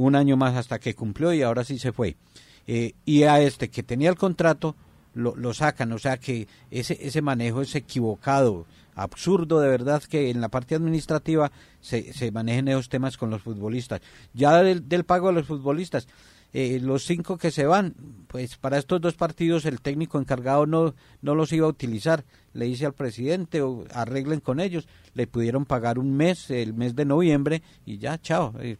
[0.00, 2.16] un año más hasta que cumplió y ahora sí se fue.
[2.66, 4.76] Eh, y a este que tenía el contrato
[5.14, 10.30] lo, lo, sacan, o sea que ese, ese manejo es equivocado, absurdo de verdad que
[10.30, 11.50] en la parte administrativa
[11.80, 14.00] se, se manejen esos temas con los futbolistas.
[14.34, 16.08] Ya del, pago a los futbolistas,
[16.52, 17.94] eh, los cinco que se van,
[18.26, 22.24] pues para estos dos partidos el técnico encargado no, no los iba a utilizar.
[22.52, 26.96] Le dice al presidente, o arreglen con ellos, le pudieron pagar un mes, el mes
[26.96, 28.52] de noviembre, y ya, chao.
[28.58, 28.76] Eh,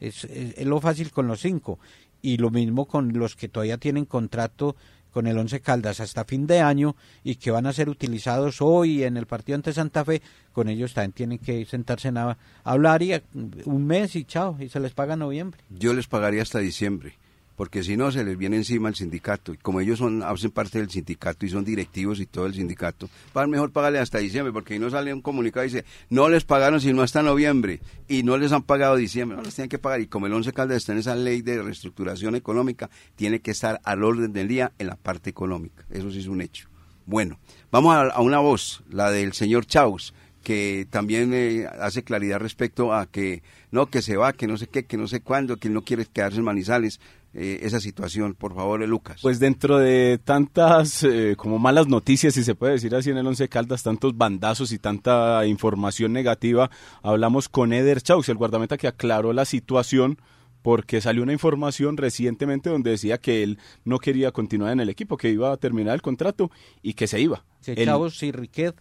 [0.00, 0.26] es,
[0.64, 1.78] lo fácil con los cinco.
[2.20, 4.74] Y lo mismo con los que todavía tienen contrato
[5.12, 9.04] con el Once Caldas hasta fin de año y que van a ser utilizados hoy
[9.04, 13.20] en el partido ante Santa Fe, con ellos también tienen que sentarse a hablar y
[13.64, 15.60] un mes y chao, y se les paga noviembre.
[15.70, 17.18] Yo les pagaría hasta diciembre
[17.58, 19.52] porque si no se les viene encima el sindicato.
[19.52, 23.10] Y como ellos son, hacen parte del sindicato y son directivos y todo el sindicato,
[23.32, 26.44] para mejor pagarle hasta diciembre, porque si no sale un comunicado y dice, no les
[26.44, 30.00] pagaron sino hasta noviembre y no les han pagado diciembre, no les tienen que pagar.
[30.00, 33.80] Y como el Once Caldas está en esa ley de reestructuración económica, tiene que estar
[33.82, 35.84] al orden del día en la parte económica.
[35.90, 36.68] Eso sí es un hecho.
[37.06, 37.40] Bueno,
[37.72, 43.06] vamos a, una voz, la del señor Chaus que también eh, hace claridad respecto a
[43.06, 45.82] que no, que se va, que no sé qué, que no sé cuándo, que no
[45.82, 47.00] quiere quedarse en Manizales.
[47.34, 49.20] Eh, esa situación, por favor, Lucas.
[49.22, 53.26] Pues dentro de tantas eh, como malas noticias, si se puede decir así en el
[53.26, 56.70] Once Caldas, tantos bandazos y tanta información negativa,
[57.02, 60.18] hablamos con Eder Chaus, el guardameta que aclaró la situación
[60.62, 65.16] porque salió una información recientemente donde decía que él no quería continuar en el equipo,
[65.16, 66.50] que iba a terminar el contrato
[66.82, 67.44] y que se iba.
[67.62, 68.74] Chaus y Riquet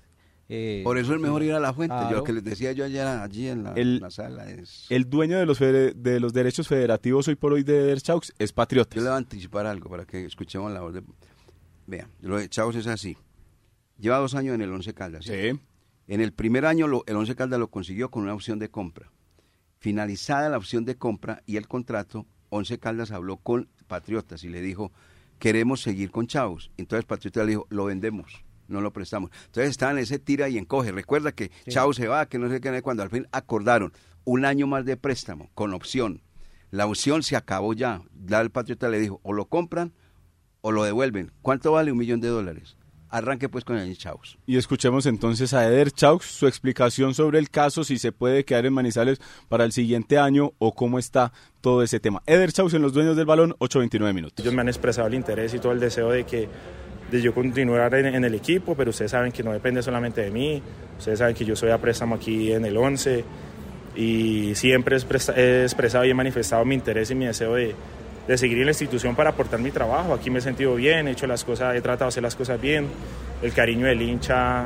[0.50, 1.96] eh, Por eso es mejor ir a la fuente.
[2.12, 3.64] Lo que les decía yo ayer allí en
[4.00, 4.86] la, sala es...
[4.90, 8.02] El dueño de los, de los derechos federativos hoy por hoy de Der
[8.40, 8.96] es patriota.
[8.96, 11.04] Yo le voy a anticipar algo para que escuchemos la voz de...
[11.86, 13.18] Vean, lo de Chaux es así.
[13.98, 15.26] Lleva dos años en el Once Caldas.
[15.26, 15.60] Sí.
[16.08, 19.12] En el primer año el Once Caldas lo consiguió con una opción de compra.
[19.80, 24.62] Finalizada la opción de compra y el contrato, Once Caldas habló con Patriotas y le
[24.62, 24.94] dijo,
[25.40, 26.72] queremos seguir con Chavos.
[26.78, 29.32] Entonces Patriotas le dijo, lo vendemos no lo prestamos.
[29.46, 30.92] Entonces estaban ese tira y encoge.
[30.92, 34.68] Recuerda que Chao se va, que no sé qué, cuando al fin acordaron un año
[34.68, 36.22] más de préstamo con opción.
[36.70, 38.02] La opción se acabó ya.
[38.26, 39.94] Ya el Patriota le dijo, o lo compran
[40.62, 41.32] o lo devuelven.
[41.42, 42.78] ¿Cuánto vale un millón de dólares?
[43.10, 44.38] Arranque pues con el Chaus.
[44.46, 48.66] Y escuchemos entonces a Eder Chaus su explicación sobre el caso, si se puede quedar
[48.66, 52.22] en Manizales para el siguiente año o cómo está todo ese tema.
[52.26, 54.44] Eder Chaus en los dueños del balón, 8.29 minutos.
[54.44, 56.50] Ellos me han expresado el interés y todo el deseo de que
[57.12, 60.62] de yo continuar en, el equipo, pero ustedes saben que no depende solamente de mí,
[60.98, 63.24] ustedes saben que yo soy a préstamo aquí en el 11
[63.96, 67.74] y siempre he expresado y he manifestado mi interés y mi deseo de,
[68.28, 70.14] de seguir en la institución para aportar mi trabajo.
[70.14, 72.60] Aquí me he sentido bien, he hecho las cosas, he tratado de hacer las cosas
[72.60, 72.88] bien,
[73.42, 74.66] el cariño del hincha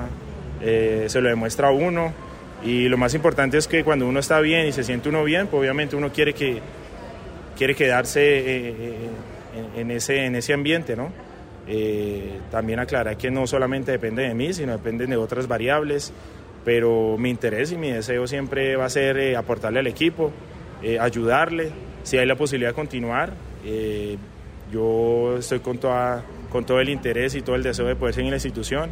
[0.62, 2.13] eh, se lo demuestra a uno
[2.63, 5.47] y lo más importante es que cuando uno está bien y se siente uno bien,
[5.47, 6.60] pues obviamente uno quiere que
[7.58, 8.73] quiere quedarse
[9.75, 11.12] en, ese, en ese ambiente, ¿no?
[12.50, 16.12] También aclarar que no solamente depende de mí, sino depende de otras variables,
[16.65, 20.32] pero mi interés y mi deseo siempre va a ser aportarle al equipo,
[21.00, 21.71] ayudarle,
[22.04, 23.34] si hay la posibilidad de continuar,
[24.71, 28.28] yo estoy con, toda, con todo el interés y todo el deseo de poder seguir
[28.28, 28.89] en la institución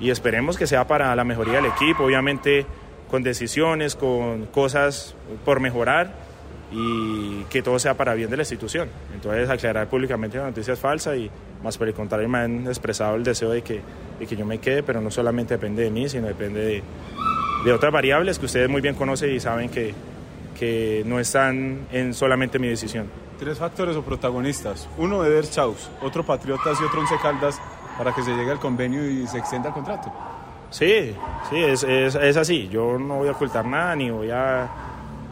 [0.00, 2.66] y esperemos que sea para la mejoría del equipo, obviamente
[3.10, 6.25] con decisiones, con cosas por mejorar
[6.70, 8.88] y que todo sea para bien de la institución.
[9.14, 11.30] Entonces aclarar públicamente la noticia es falsa y
[11.62, 13.80] más por el contrario me han expresado el deseo de que,
[14.18, 16.82] de que yo me quede, pero no solamente depende de mí, sino depende de,
[17.64, 19.94] de otras variables que ustedes muy bien conocen y saben que,
[20.58, 23.06] que no están en solamente mi decisión.
[23.38, 24.88] Tres factores o protagonistas.
[24.96, 27.60] Uno, Eder Chaus, otro Patriotas y otro Once Caldas
[27.98, 30.12] para que se llegue al convenio y se extienda el contrato.
[30.70, 31.14] Sí,
[31.48, 32.68] sí, es, es, es así.
[32.68, 34.68] Yo no voy a ocultar nada ni voy a,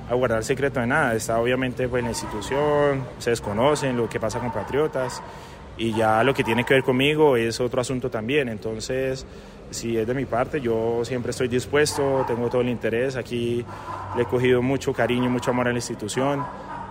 [0.09, 1.15] a guardar secreto de nada.
[1.15, 5.23] Está obviamente pues, en la institución, se desconocen lo que pasa con Patriotas
[5.77, 8.49] y ya lo que tiene que ver conmigo es otro asunto también.
[8.49, 9.27] Entonces,
[9.71, 13.17] si es de mi parte, yo siempre estoy dispuesto, tengo todo el interés.
[13.17, 13.65] Aquí
[14.17, 16.45] le he cogido mucho cariño y mucho amor a la institución.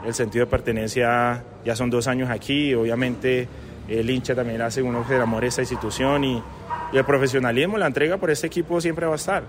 [0.05, 3.47] El sentido de pertenencia ya son dos años aquí, obviamente
[3.87, 6.43] el hincha también hace uno que amor a esta institución y,
[6.93, 9.43] el profesionalismo, la entrega por este equipo siempre va a estar.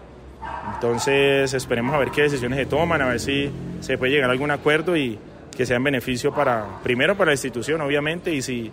[0.74, 4.32] Entonces esperemos a ver qué decisiones se toman, a ver si se puede llegar a
[4.32, 5.18] algún acuerdo y
[5.56, 8.72] que sea en beneficio para, primero para la institución obviamente y si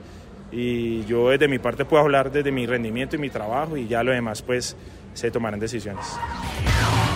[0.52, 4.04] y yo desde mi parte puedo hablar desde mi rendimiento y mi trabajo y ya
[4.04, 4.76] lo demás pues
[5.14, 6.06] se tomarán decisiones.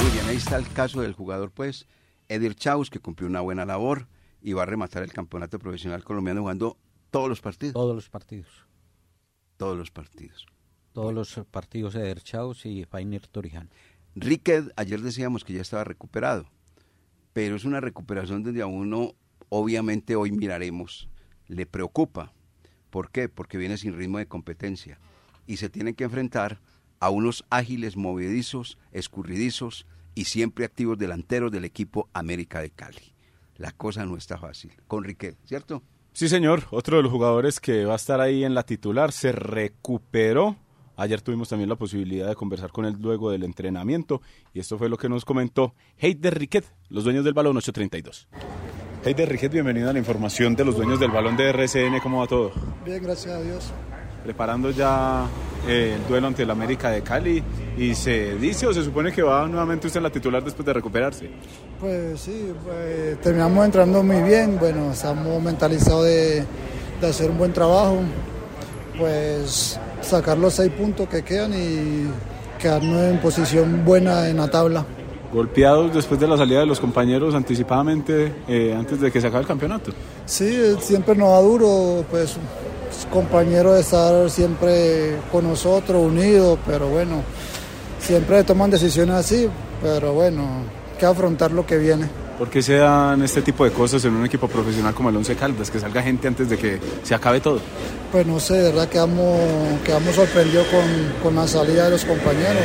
[0.02, 1.88] Muy bien, ahí está el caso del jugador pues
[2.30, 4.08] Edir Chaus que cumplió una buena labor
[4.42, 6.78] y va a rematar el campeonato profesional colombiano jugando
[7.12, 7.74] todos los partidos.
[7.74, 8.48] Todos los partidos.
[9.58, 10.46] Todos los partidos.
[10.94, 13.70] Todos los partidos de Eder Chaus y Fainir Toriján.
[14.16, 16.46] Riquet, ayer decíamos que ya estaba recuperado,
[17.34, 19.14] pero es una recuperación donde a uno,
[19.50, 21.10] obviamente hoy miraremos,
[21.48, 22.34] le preocupa
[22.96, 23.28] ¿Por qué?
[23.28, 25.00] Porque viene sin ritmo de competencia
[25.46, 26.62] y se tiene que enfrentar
[27.02, 33.14] a unos ágiles, movedizos, escurridizos y siempre activos delanteros del equipo América de Cali.
[33.58, 34.72] La cosa no está fácil.
[34.88, 35.84] Con Riquet, ¿cierto?
[36.14, 36.64] Sí, señor.
[36.72, 40.56] Otro de los jugadores que va a estar ahí en la titular se recuperó.
[40.98, 44.22] Ayer tuvimos también la posibilidad de conversar con él luego del entrenamiento
[44.54, 48.28] y esto fue lo que nos comentó Heider Riquet, los dueños del balón 832.
[49.04, 52.00] Heider Riquet, bienvenido a la información de los dueños del balón de RCN.
[52.02, 52.52] ¿Cómo va todo?
[52.86, 53.72] Bien, gracias a Dios.
[54.24, 55.28] Preparando ya
[55.68, 57.44] eh, el duelo ante el América de Cali
[57.78, 60.74] y se dice o se supone que va nuevamente usted en la titular después de
[60.74, 61.30] recuperarse.
[61.80, 66.46] Pues sí, pues, terminamos entrando muy bien, bueno, estamos mentalizados de,
[67.02, 68.00] de hacer un buen trabajo,
[68.98, 72.08] pues sacar los seis puntos que quedan y
[72.62, 74.86] quedarnos en posición buena en la tabla
[75.36, 79.42] golpeados después de la salida de los compañeros anticipadamente eh, antes de que se acabe
[79.42, 79.92] el campeonato.
[80.26, 82.38] Sí, siempre nos da duro, pues
[83.12, 87.22] compañeros de estar siempre con nosotros, unidos, pero bueno,
[88.00, 89.50] siempre toman decisiones así,
[89.82, 90.44] pero bueno,
[90.94, 92.08] hay que afrontar lo que viene.
[92.38, 95.34] ¿Por qué se dan este tipo de cosas en un equipo profesional como el Once
[95.36, 97.60] Caldas, que salga gente antes de que se acabe todo?
[98.12, 99.40] Pues no sé, de verdad quedamos,
[99.86, 100.84] quedamos sorprendidos con,
[101.24, 102.64] con la salida de los compañeros.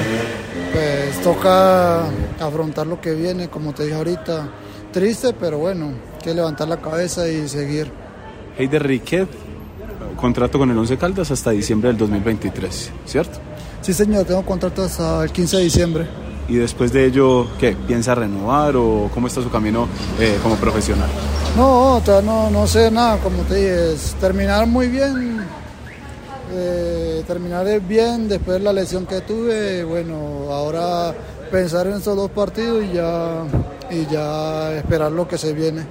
[0.72, 2.06] Pues toca
[2.40, 4.48] afrontar lo que viene, como te dije ahorita,
[4.92, 7.92] triste, pero bueno, hay que levantar la cabeza y seguir.
[8.58, 9.28] Heider Riquet,
[10.16, 13.38] contrato con el Once Caldas hasta diciembre del 2023, ¿cierto?
[13.82, 16.06] Sí, señor, tengo contrato hasta el 15 de diciembre.
[16.50, 17.76] ¿Y después de ello, qué?
[17.86, 19.86] ¿Piensa renovar o cómo está su camino
[20.18, 21.08] eh, como profesional?
[21.56, 25.40] No, no, no sé nada, como te dije, es terminar muy bien,
[26.52, 31.14] eh, terminar bien después de la lesión que tuve, bueno, ahora
[31.52, 33.44] pensar en esos dos partidos y ya,
[33.88, 35.82] y ya esperar lo que se viene.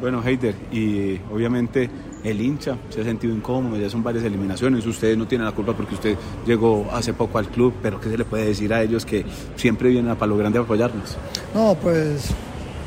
[0.00, 1.88] Bueno, Heider, y obviamente
[2.24, 5.72] el hincha se ha sentido incómodo, ya son varias eliminaciones, ustedes no tienen la culpa
[5.74, 9.04] porque usted llegó hace poco al club, pero ¿qué se le puede decir a ellos
[9.04, 9.24] que
[9.56, 11.16] siempre vienen a Palo Grande a apoyarnos?
[11.54, 12.26] No, pues,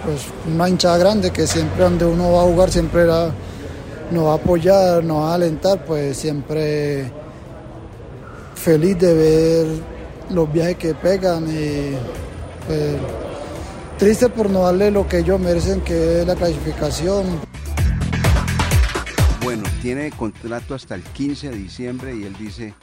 [0.05, 3.05] pues una hinchada grande que siempre donde uno va a jugar siempre
[4.11, 7.11] nos va a apoyar, nos va a alentar, pues siempre
[8.55, 9.67] feliz de ver
[10.29, 11.95] los viajes que pegan y
[12.67, 12.95] pues,
[13.97, 17.25] triste por no darle lo que ellos merecen que es la clasificación.
[19.43, 22.75] Bueno, tiene contrato hasta el 15 de diciembre y él dice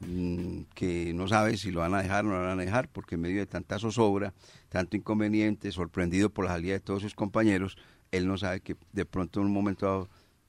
[0.00, 2.88] mm, que no sabe si lo van a dejar o no lo van a dejar
[2.88, 4.34] porque en medio de tanta zozobra,
[4.68, 7.78] tanto inconveniente, sorprendido por la salida de todos sus compañeros,
[8.12, 10.08] él no sabe que de pronto en un momento dado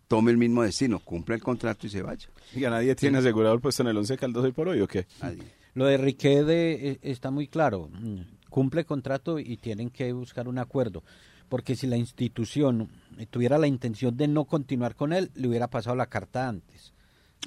[0.10, 2.28] tome el mismo destino, cumpla el contrato y se vaya.
[2.54, 4.88] ¿Y a nadie tiene asegurado el puesto en el 11 Caldas hoy por hoy o
[4.88, 5.08] qué?
[5.74, 7.90] Lo de Riquet está muy claro.
[8.50, 11.02] Cumple contrato y tienen que buscar un acuerdo.
[11.50, 12.90] Porque si la institución
[13.30, 16.94] tuviera la intención de no continuar con él, le hubiera pasado la carta antes.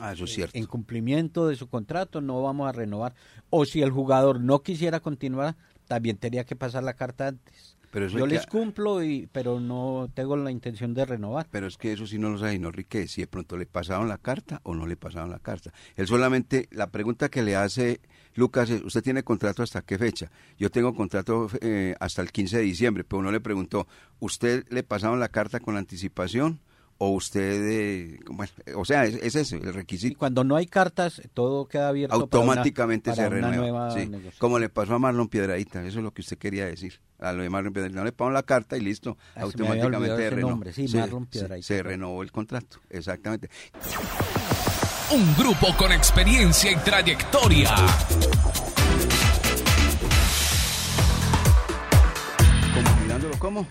[0.01, 0.57] Ah, eso es cierto.
[0.57, 3.15] En cumplimiento de su contrato no vamos a renovar.
[3.51, 5.57] O si el jugador no quisiera continuar,
[5.87, 7.77] también tenía que pasar la carta antes.
[7.91, 11.47] Pero eso Yo que- les cumplo, y, pero no tengo la intención de renovar.
[11.51, 14.19] Pero es que eso sí no lo sabe Rique, si de pronto le pasaron la
[14.19, 15.73] carta o no le pasaron la carta.
[15.97, 18.01] Él solamente, la pregunta que le hace
[18.35, 20.31] Lucas es, ¿usted tiene contrato hasta qué fecha?
[20.59, 23.87] Yo tengo contrato eh, hasta el 15 de diciembre, pero uno le preguntó,
[24.21, 26.61] ¿usted le pasaron la carta con anticipación?
[27.01, 30.19] ¿O usted, eh, bueno, o sea, es, es ese el Y requisito?
[30.19, 33.57] cuando no hay cartas, todo queda abierto para una- automáticamente para se renueva.
[33.57, 34.11] nueva sí.
[34.38, 36.99] Como le pasó a Marlon Piedradita, eso es lo que usted quería decir.
[37.21, 40.29] A lo de Marlon Piedradita, no le pagaron la carta y listo, Ah, se automáticamente
[40.31, 40.61] renovó.
[40.73, 41.67] sí, Marlon Piedradita.
[41.69, 43.49] se renovó el contrato, exactamente.
[45.11, 47.75] Un grupo con experiencia y trayectoria.
[52.75, 53.66] como mirándolo como.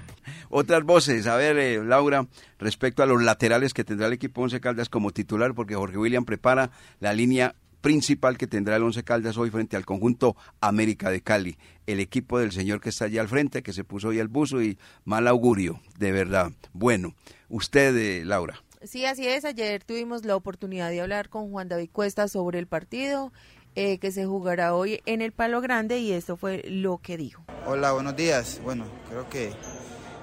[0.50, 2.26] Otras voces, a ver, eh, Laura,
[2.58, 6.26] respecto a los laterales que tendrá el equipo Once Caldas como titular, porque Jorge William
[6.26, 11.22] prepara la línea principal que tendrá el Once Caldas hoy frente al conjunto América de
[11.22, 11.60] Cali.
[11.86, 14.64] El equipo del señor que está allá al frente, que se puso hoy el buzo
[14.64, 16.52] y mal augurio, de verdad.
[16.74, 17.14] Bueno,
[17.48, 18.64] usted, eh, Laura.
[18.88, 19.44] Sí, así es.
[19.44, 23.34] Ayer tuvimos la oportunidad de hablar con Juan David Cuesta sobre el partido
[23.76, 27.44] eh, que se jugará hoy en el Palo Grande y esto fue lo que dijo.
[27.66, 28.62] Hola, buenos días.
[28.64, 29.52] Bueno, creo que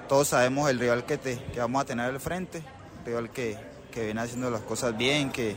[0.09, 2.63] todos sabemos el rival que, te, que vamos a tener al frente,
[2.99, 3.55] un rival que,
[3.91, 5.55] que viene haciendo las cosas bien, que,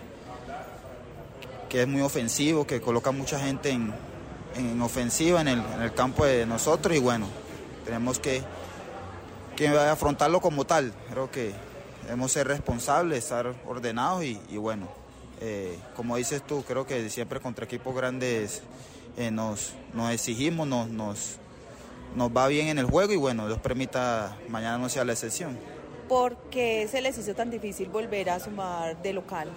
[1.70, 3.92] que es muy ofensivo, que coloca mucha gente en,
[4.54, 7.26] en ofensiva en el, en el campo de nosotros y bueno,
[7.86, 8.42] tenemos que,
[9.56, 10.92] que afrontarlo como tal.
[11.10, 11.67] Creo que
[12.08, 14.88] debemos ser responsables, estar ordenados y, y bueno,
[15.42, 18.62] eh, como dices tú, creo que siempre contra equipos grandes
[19.18, 21.36] eh, nos, nos exigimos, nos, nos,
[22.16, 25.58] nos va bien en el juego y bueno, Dios permita mañana no sea la excepción.
[26.08, 29.50] ¿Por qué se les hizo tan difícil volver a sumar de local?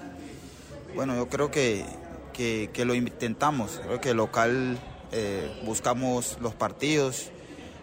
[0.94, 1.86] Bueno, yo creo que,
[2.34, 4.78] que, que lo intentamos, creo que local
[5.14, 7.32] eh, buscamos los partidos,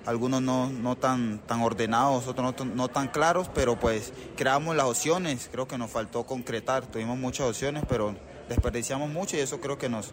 [0.09, 4.75] algunos no, no tan, tan ordenados, otros no, tan- no tan claros, pero pues creamos
[4.75, 8.15] las opciones, creo que nos faltó concretar, tuvimos muchas opciones, pero
[8.49, 10.13] desperdiciamos mucho y eso creo que nos,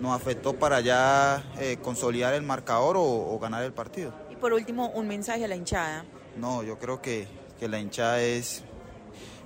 [0.00, 4.12] nos afectó para ya eh, consolidar el marcador o, o ganar el partido.
[4.30, 6.04] Y por último, un mensaje a la hinchada.
[6.36, 7.26] No, yo creo que,
[7.58, 8.62] que la hinchada es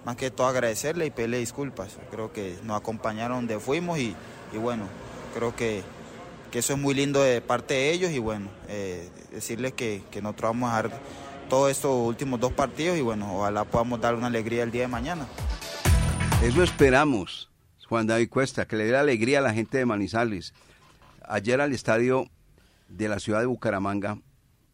[0.05, 1.97] más que todo agradecerle y pedirle disculpas.
[2.11, 4.15] Creo que nos acompañaron donde fuimos y,
[4.53, 4.85] y bueno,
[5.35, 5.83] creo que,
[6.51, 10.51] que eso es muy lindo de parte de ellos y bueno, eh, decirles que, nosotros
[10.51, 11.01] vamos a dar
[11.49, 14.89] todos estos últimos dos partidos y bueno, ojalá podamos dar una alegría el día de
[14.89, 15.27] mañana.
[16.43, 17.51] Eso esperamos,
[17.89, 20.55] Juan David Cuesta, que le dé alegría a la gente de Manizales.
[21.23, 22.27] Ayer al estadio
[22.89, 24.19] de la ciudad de Bucaramanga,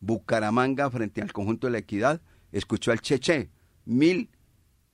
[0.01, 2.21] Bucaramanga frente al conjunto de la Equidad,
[2.53, 3.51] escuchó al Cheche,
[3.85, 4.31] mil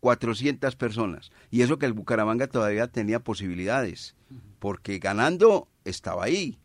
[0.00, 1.30] cuatrocientas personas.
[1.50, 4.16] Y eso que el Bucaramanga todavía tenía posibilidades,
[4.58, 6.58] porque ganando estaba ahí,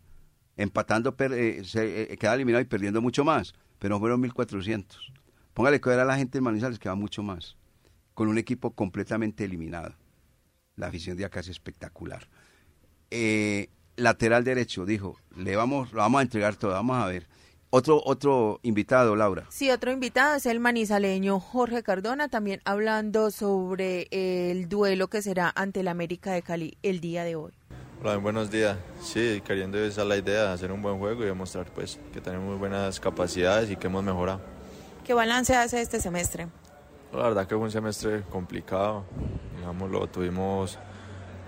[0.57, 5.11] empatando per- eh, se eh, quedaba eliminado y perdiendo mucho más, pero fueron 1400.
[5.53, 7.55] Póngale que a la gente de Manizales que va mucho más,
[8.13, 9.95] con un equipo completamente eliminado.
[10.75, 12.27] La afición de acá es espectacular.
[13.11, 17.27] Eh, lateral derecho, dijo, le vamos, lo vamos a entregar todo, vamos a ver.
[17.69, 19.45] Otro, otro invitado, Laura.
[19.49, 25.51] Sí, otro invitado es el manizaleño Jorge Cardona, también hablando sobre el duelo que será
[25.55, 27.51] ante el América de Cali el día de hoy.
[28.07, 28.77] Hola, buenos días.
[29.01, 32.45] Sí, queriendo esa es la idea, hacer un buen juego y demostrar pues que tenemos
[32.45, 34.41] muy buenas capacidades y que hemos mejorado.
[35.03, 36.47] ¿Qué balance hace este semestre?
[37.11, 39.05] La verdad que fue un semestre complicado,
[39.57, 40.77] digámoslo, tuvimos,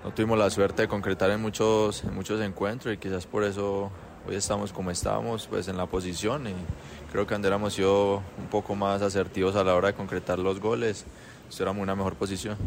[0.03, 3.91] no tuvimos la suerte de concretar en muchos, en muchos encuentros y quizás por eso
[4.27, 6.55] hoy estamos como estamos, pues en la posición y
[7.11, 11.05] creo que hubiéramos sido un poco más asertivos a la hora de concretar los goles,
[11.59, 12.57] en una mejor posición.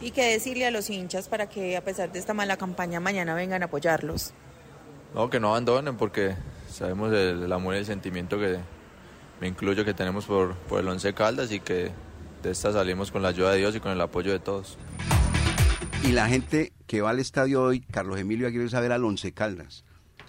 [0.00, 3.34] ¿Y qué decirle a los hinchas para que a pesar de esta mala campaña mañana
[3.34, 4.32] vengan a apoyarlos?
[5.14, 6.36] No, que no abandonen porque
[6.70, 8.58] sabemos el, el amor y el sentimiento que
[9.40, 11.90] me incluyo que tenemos por, por el Once Caldas y que
[12.42, 14.78] de esta salimos con la ayuda de Dios y con el apoyo de todos.
[16.04, 19.84] Y la gente que va al estadio hoy, Carlos Emilio Aguirre, saber al Once Caldas.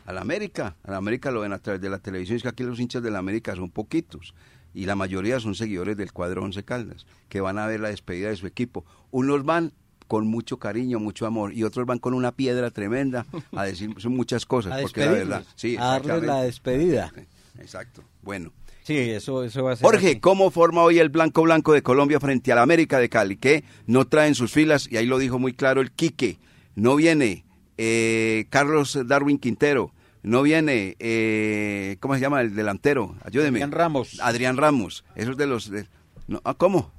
[0.05, 2.79] Al América, al América lo ven a través de la televisión, es que aquí los
[2.79, 4.33] hinchas del América son poquitos.
[4.73, 8.29] Y la mayoría son seguidores del cuadro Once Caldas, que van a ver la despedida
[8.29, 8.85] de su equipo.
[9.11, 9.73] Unos van
[10.07, 14.13] con mucho cariño, mucho amor, y otros van con una piedra tremenda a decir son
[14.13, 15.45] muchas cosas, A porque la verdad.
[15.55, 17.13] Sí, a darles la despedida.
[17.59, 18.03] Exacto.
[18.21, 18.51] Bueno.
[18.83, 19.85] Sí, eso, eso va a ser.
[19.85, 20.19] Jorge, así.
[20.19, 23.37] ¿cómo forma hoy el Blanco Blanco de Colombia frente al América de Cali?
[23.37, 26.39] Que no traen sus filas, y ahí lo dijo muy claro el Quique.
[26.75, 27.45] No viene
[27.83, 29.91] eh, Carlos Darwin Quintero,
[30.23, 33.15] No viene, eh, ¿cómo se llama el delantero?
[33.25, 33.57] Ayúdeme.
[33.57, 34.19] Adrián Ramos.
[34.21, 35.03] Adrián Ramos.
[35.15, 35.71] Esos de los...
[35.71, 35.87] De,
[36.27, 36.91] no, ah, ¿Cómo?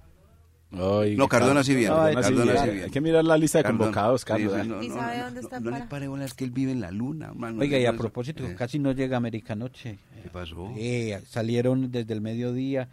[0.72, 1.94] Ay, No, Cardona sí viene.
[1.94, 2.58] Cardona sí Cardona viene.
[2.60, 2.84] sí viene.
[2.86, 3.84] Hay que mirar la lista de Cardona.
[3.84, 4.54] convocados, Carlos.
[4.54, 5.88] Sí, sí, no, ¿Y no, sabe no, dónde no, está no le para?
[5.88, 7.32] pare bola, es que él vive en la luna.
[7.60, 9.98] Oiga, y a No, propósito, eh, casi no llega América anoche.
[10.22, 10.72] ¿Qué pasó?
[10.76, 12.88] Eh, salieron desde el mediodía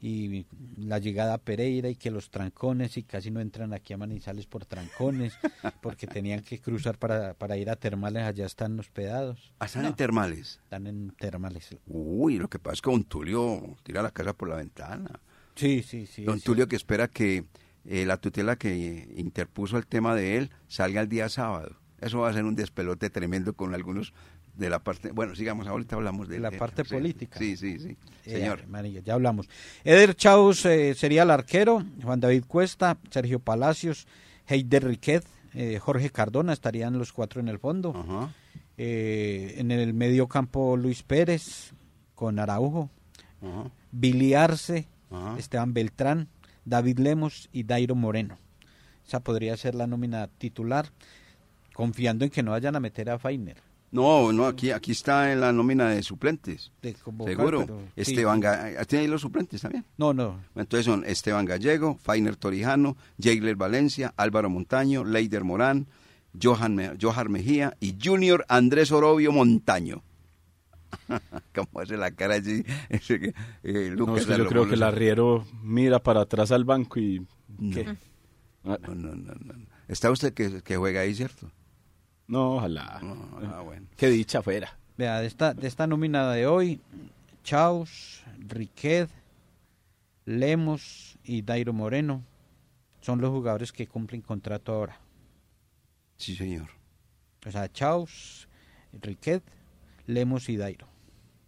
[0.00, 3.96] y la llegada a Pereira y que los trancones y casi no entran aquí a
[3.96, 5.32] Manizales por trancones
[5.82, 9.52] porque tenían que cruzar para, para ir a termales, allá están hospedados.
[9.58, 10.60] Ah, están No, en termales.
[10.64, 11.74] Están en termales.
[11.86, 15.20] Uy, lo que pasa es que Don Tulio tira la casa por la ventana.
[15.54, 16.24] Sí, sí, sí.
[16.24, 17.44] Don Tulio que espera que
[17.86, 21.76] eh, la tutela que interpuso el tema de él salga el día sábado.
[22.00, 24.12] Eso va a ser un despelote tremendo con algunos
[24.56, 25.10] de la parte...
[25.12, 27.38] Bueno, sigamos, ahorita hablamos de la de- parte política.
[27.38, 27.96] Sí, sí, sí.
[28.24, 28.66] Eh, Señor.
[28.68, 29.48] María, ya hablamos.
[29.84, 34.06] Eder Chaus eh, sería el arquero, Juan David Cuesta, Sergio Palacios,
[34.46, 38.30] Heider Riquet, eh, Jorge Cardona estarían los cuatro en el fondo.
[38.78, 41.72] En el medio campo Luis Pérez
[42.14, 42.90] con Araujo,
[43.42, 43.70] Ajá.
[43.92, 44.86] Billy Arce.
[45.38, 46.28] Esteban Beltrán,
[46.64, 48.38] David Lemos y Dairo Moreno.
[49.06, 50.88] Esa podría ser la nómina titular,
[51.72, 53.56] confiando en que no vayan a meter a Fainer.
[53.92, 56.72] No, no, aquí, aquí está en la nómina de suplentes.
[56.82, 57.60] de convocar, Seguro.
[57.66, 57.86] pero sí.
[58.12, 59.84] Esteban Ga- ¿Tiene ahí los suplentes también?
[59.96, 60.38] No, no.
[60.54, 65.86] Entonces son Esteban Gallego, Fainer Torijano, Jailer Valencia, Álvaro Montaño, Leider Morán,
[66.42, 70.02] Johan, Me- Johar Mejía y Junior Andrés Orobio Montaño.
[71.54, 72.64] ¿Cómo hace la cara allí?
[73.62, 77.26] Eh, No, es que yo creo que el arriero mira para atrás al banco y...
[77.72, 77.96] ¿qué?
[78.64, 79.54] Ah, No, no, no, no.
[79.88, 81.50] Está usted que, que juega ahí, ¿cierto?
[82.28, 83.00] No, ojalá.
[83.02, 83.86] No, bueno.
[83.96, 84.76] Qué dicha fuera.
[84.96, 86.80] Vea, de esta, de esta nómina de hoy,
[87.44, 89.10] Chaus, Riquet,
[90.24, 92.22] Lemos y Dairo Moreno
[93.00, 94.98] son los jugadores que cumplen contrato ahora.
[96.16, 96.68] Sí, señor.
[97.46, 98.48] O sea, Chaus,
[99.00, 99.44] Riquet,
[100.06, 100.88] Lemos y Dairo.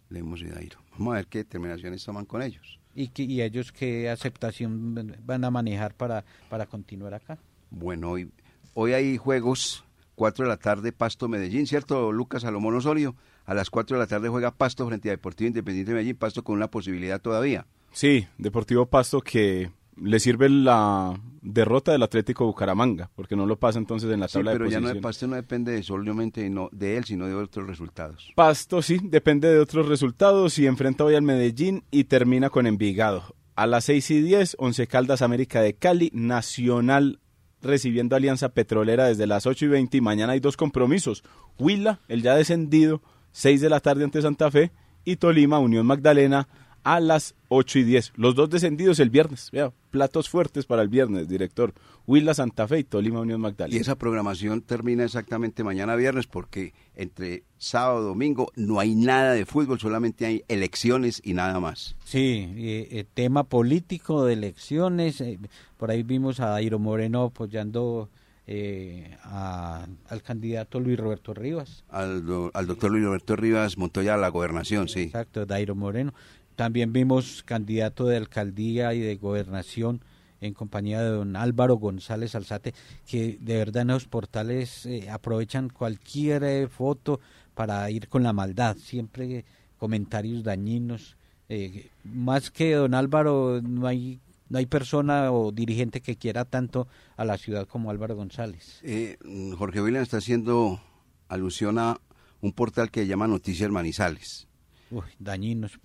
[0.09, 0.79] Lemos y Dairo.
[0.93, 2.79] Vamos a ver qué determinaciones toman con ellos.
[2.95, 7.37] ¿Y, que, y ellos qué aceptación van a manejar para, para continuar acá?
[7.69, 8.31] Bueno, hoy,
[8.73, 9.83] hoy hay juegos,
[10.19, 13.15] 4 de la tarde, Pasto Medellín, ¿cierto, Lucas Salomón Osorio?
[13.45, 16.43] A las 4 de la tarde juega Pasto frente a Deportivo Independiente de Medellín, Pasto
[16.43, 17.65] con una posibilidad todavía.
[17.93, 23.79] Sí, Deportivo Pasto que le sirve la derrota del Atlético Bucaramanga, porque no lo pasa
[23.79, 26.49] entonces en la Sí, tabla pero de ya no de Pasto no depende de solamente
[26.49, 28.33] no de él, sino de otros resultados.
[28.35, 33.23] Pasto sí, depende de otros resultados y enfrenta hoy al Medellín y termina con Envigado.
[33.55, 37.19] A las 6 y 10, Once Caldas América de Cali, Nacional
[37.61, 41.23] recibiendo Alianza Petrolera desde las 8 y 20 y mañana hay dos compromisos.
[41.57, 43.01] Huila, el ya descendido,
[43.31, 44.71] 6 de la tarde ante Santa Fe
[45.05, 46.47] y Tolima, Unión Magdalena
[46.83, 48.13] a las 8 y 10.
[48.15, 49.49] Los dos descendidos el viernes.
[49.51, 51.73] Vea, platos fuertes para el viernes, director.
[52.07, 53.77] Huila, Santa Fe y Tolima, Unión Magdalena.
[53.77, 59.33] Y esa programación termina exactamente mañana viernes porque entre sábado y domingo no hay nada
[59.33, 61.95] de fútbol, solamente hay elecciones y nada más.
[62.05, 65.21] Sí, eh, eh, tema político de elecciones.
[65.21, 65.37] eh,
[65.77, 68.09] por ahí vimos a Dairo Moreno apoyando
[68.51, 71.83] eh, a- al candidato Luis Roberto Rivas.
[71.89, 75.01] Al, do- al doctor Luis Roberto Rivas Montoya a la gobernación, sí.
[75.03, 76.15] Exacto, Dairo Moreno.
[76.59, 80.03] También vimos candidato de alcaldía y de gobernación
[80.41, 82.73] en compañía de don Álvaro González Alzate,
[83.07, 87.21] que de verdad en los portales eh, aprovechan cualquier eh, foto
[87.53, 89.45] para ir con la maldad, siempre
[89.77, 91.15] comentarios dañinos.
[91.47, 96.89] Eh, más que don Álvaro, no hay, no hay persona o dirigente que quiera tanto
[97.15, 98.81] a la ciudad como Álvaro González.
[98.83, 99.17] Eh,
[99.57, 100.81] Jorge William está haciendo
[101.29, 102.01] alusión a
[102.41, 104.48] un portal que se llama Noticias Manizales.
[104.89, 105.05] Pues.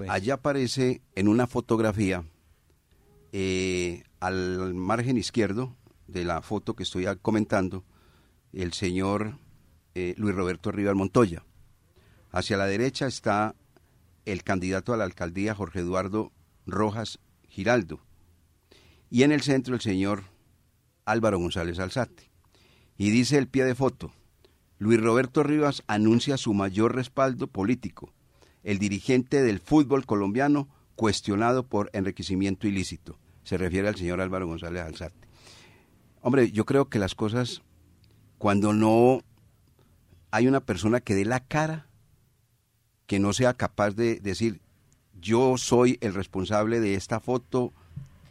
[0.09, 2.25] Allá aparece en una fotografía,
[3.33, 5.77] eh, al margen izquierdo
[6.07, 7.85] de la foto que estoy comentando,
[8.53, 9.39] el señor
[9.95, 11.45] eh, Luis Roberto Rivas Montoya.
[12.31, 13.55] Hacia la derecha está
[14.25, 16.33] el candidato a la alcaldía Jorge Eduardo
[16.67, 18.01] Rojas Giraldo.
[19.11, 20.25] Y en el centro el señor
[21.05, 22.31] Álvaro González Alzate.
[22.97, 24.13] Y dice el pie de foto,
[24.79, 28.13] Luis Roberto Rivas anuncia su mayor respaldo político
[28.65, 33.19] el dirigente del fútbol colombiano cuestionado por enriquecimiento ilícito.
[33.45, 35.29] Se refiere al señor Álvaro González Alzate.
[36.23, 37.63] Hombre, yo creo que las cosas,
[38.39, 39.23] cuando no
[40.31, 41.87] hay una persona que dé la cara,
[43.07, 44.61] que no sea capaz de decir,
[45.21, 47.73] yo soy el responsable de esta foto,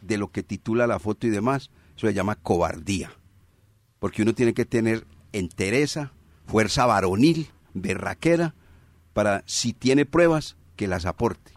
[0.02, 3.12] de lo que titula la foto y demás, eso se llama cobardía.
[4.00, 6.12] Porque uno tiene que tener entereza,
[6.46, 8.54] fuerza varonil, berraquera,
[9.14, 11.52] para, si tiene pruebas, que las aporte.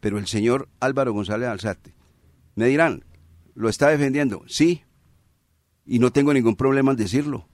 [0.00, 1.94] Pero el señor Álvaro González Alzate,
[2.54, 3.04] me dirán,
[3.54, 4.42] ¿lo está defendiendo?
[4.46, 4.82] Sí,
[5.86, 7.48] y no tengo ningún problema en decirlo,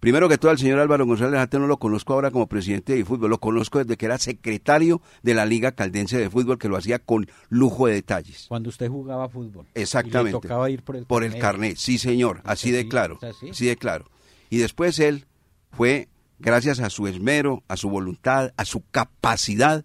[0.00, 3.04] Primero que todo, al señor Álvaro González Alzate no lo conozco ahora como presidente de
[3.04, 6.78] fútbol, lo conozco desde que era secretario de la Liga Caldense de Fútbol, que lo
[6.78, 8.46] hacía con lujo de detalles.
[8.48, 9.66] Cuando usted jugaba fútbol.
[9.74, 10.30] Exactamente.
[10.30, 13.18] Y le tocaba ir por el Por el carnet, sí señor, así de claro,
[13.50, 14.06] así de claro.
[14.48, 15.26] Y después él
[15.70, 16.08] fue,
[16.40, 19.84] gracias a su esmero, a su voluntad, a su capacidad,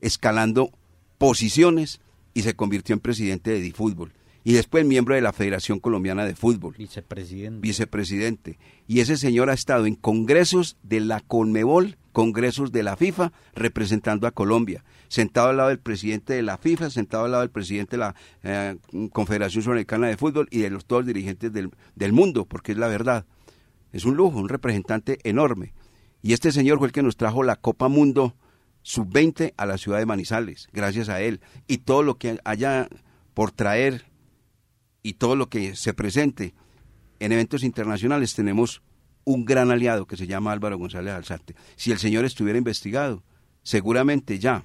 [0.00, 0.70] escalando
[1.18, 2.00] posiciones
[2.34, 4.12] y se convirtió en presidente de Difútbol
[4.44, 6.74] y después miembro de la Federación Colombiana de Fútbol.
[6.76, 7.60] Vicepresidente.
[7.60, 8.58] Vicepresidente.
[8.86, 14.26] Y ese señor ha estado en congresos de la Conmebol, congresos de la FIFA, representando
[14.26, 14.84] a Colombia.
[15.08, 18.14] Sentado al lado del presidente de la FIFA, sentado al lado del presidente de la
[18.42, 18.76] eh,
[19.12, 22.88] Confederación Sudamericana de Fútbol y de los todos dirigentes del, del mundo, porque es la
[22.88, 23.24] verdad.
[23.92, 25.72] Es un lujo, un representante enorme.
[26.24, 28.34] Y este señor fue el que nos trajo la Copa Mundo
[28.80, 31.42] sub-20 a la ciudad de Manizales, gracias a él.
[31.66, 32.88] Y todo lo que haya
[33.34, 34.06] por traer
[35.02, 36.54] y todo lo que se presente
[37.20, 38.80] en eventos internacionales tenemos
[39.24, 41.56] un gran aliado que se llama Álvaro González Alzate.
[41.76, 43.22] Si el señor estuviera investigado,
[43.62, 44.64] seguramente ya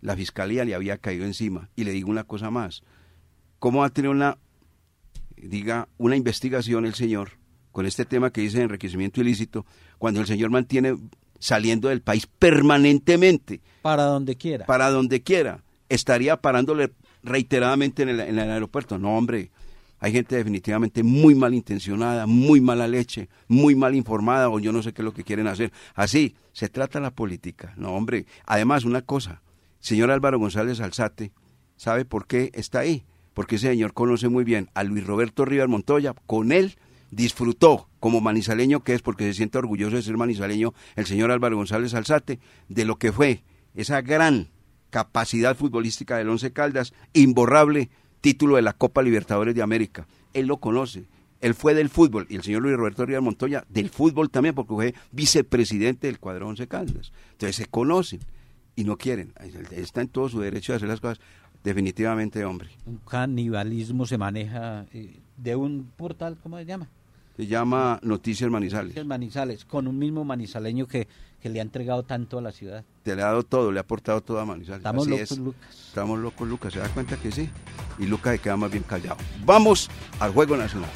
[0.00, 1.70] la fiscalía le había caído encima.
[1.74, 2.84] Y le digo una cosa más,
[3.58, 4.38] ¿cómo va a tener una,
[5.36, 7.32] diga, una investigación el señor
[7.74, 9.66] con este tema que dice enriquecimiento ilícito,
[9.98, 10.94] cuando el señor mantiene
[11.40, 13.62] saliendo del país permanentemente?
[13.82, 14.64] Para donde quiera.
[14.64, 15.64] Para donde quiera.
[15.88, 16.92] Estaría parándole
[17.24, 18.96] reiteradamente en el, en el aeropuerto.
[18.96, 19.50] No, hombre,
[19.98, 24.92] hay gente definitivamente muy malintencionada, muy mala leche, muy mal informada o yo no sé
[24.92, 25.72] qué es lo que quieren hacer.
[25.96, 27.74] Así se trata la política.
[27.76, 28.26] No, hombre.
[28.46, 29.42] Además, una cosa,
[29.80, 31.32] señor Álvaro González Alzate,
[31.76, 33.04] ¿sabe por qué está ahí?
[33.32, 36.14] Porque ese señor conoce muy bien a Luis Roberto Rivas Montoya.
[36.26, 36.76] Con él
[37.14, 41.56] disfrutó como manizaleño que es, porque se siente orgulloso de ser manizaleño, el señor Álvaro
[41.56, 43.42] González Alzate, de lo que fue
[43.74, 44.50] esa gran
[44.90, 47.90] capacidad futbolística del Once Caldas, imborrable
[48.20, 50.06] título de la Copa Libertadores de América.
[50.32, 51.04] Él lo conoce.
[51.40, 54.74] Él fue del fútbol y el señor Luis Roberto Rivas Montoya del fútbol también, porque
[54.74, 57.12] fue vicepresidente del cuadro Once Caldas.
[57.32, 58.20] Entonces se conocen
[58.76, 59.32] y no quieren.
[59.72, 61.20] Está en todo su derecho de hacer las cosas.
[61.62, 62.70] Definitivamente, hombre.
[62.86, 66.88] Un canibalismo se maneja eh, de un portal, ¿cómo se llama?
[67.36, 68.88] Se llama Noticias Manizales.
[68.88, 71.08] Noticias Manizales, con un mismo manizaleño que,
[71.40, 72.84] que le ha entregado tanto a la ciudad.
[73.02, 74.78] Te le ha dado todo, le ha aportado todo a Manizales.
[74.78, 75.86] Estamos locos, Lucas.
[75.88, 76.72] Estamos locos, Lucas.
[76.72, 77.48] ¿Se da cuenta que sí?
[77.98, 79.16] Y Lucas se queda más bien callado.
[79.44, 80.90] Vamos al Juego Nacional.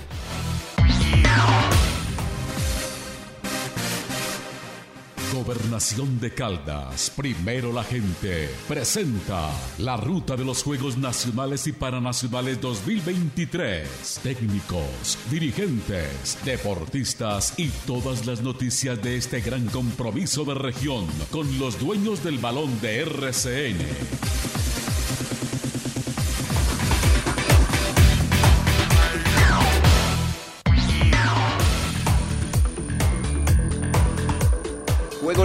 [5.33, 12.61] Gobernación de Caldas, primero la gente, presenta la ruta de los Juegos Nacionales y Paranacionales
[12.61, 14.21] 2023.
[14.23, 21.79] Técnicos, dirigentes, deportistas y todas las noticias de este gran compromiso de región con los
[21.79, 24.58] dueños del balón de RCN.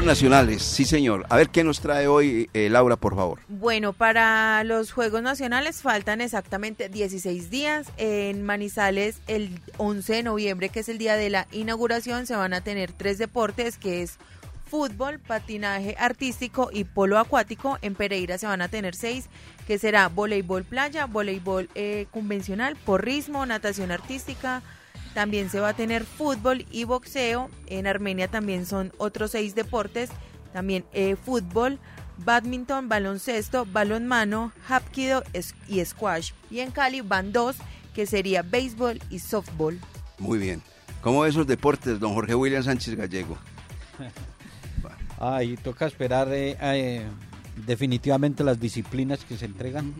[0.05, 1.25] Nacionales, sí señor.
[1.29, 3.39] A ver qué nos trae hoy eh, Laura, por favor.
[3.47, 7.87] Bueno, para los Juegos Nacionales faltan exactamente 16 días.
[7.97, 12.53] En Manizales, el 11 de noviembre, que es el día de la inauguración, se van
[12.53, 14.17] a tener tres deportes, que es
[14.65, 17.77] fútbol, patinaje artístico y polo acuático.
[17.81, 19.29] En Pereira se van a tener seis,
[19.67, 24.63] que será voleibol playa, voleibol eh, convencional, porrismo, natación artística,
[25.13, 27.49] también se va a tener fútbol y boxeo.
[27.67, 30.09] En Armenia también son otros seis deportes.
[30.51, 31.79] También eh, fútbol,
[32.17, 35.23] badminton, baloncesto, balonmano, hapkido
[35.67, 36.31] y squash.
[36.49, 37.57] Y en Cali van dos,
[37.93, 39.79] que sería béisbol y softball.
[40.19, 40.61] Muy bien.
[41.01, 43.37] ¿Cómo esos deportes, don Jorge William Sánchez Gallego?
[45.19, 47.05] Ay, toca esperar eh, eh,
[47.65, 49.93] definitivamente las disciplinas que se entregan.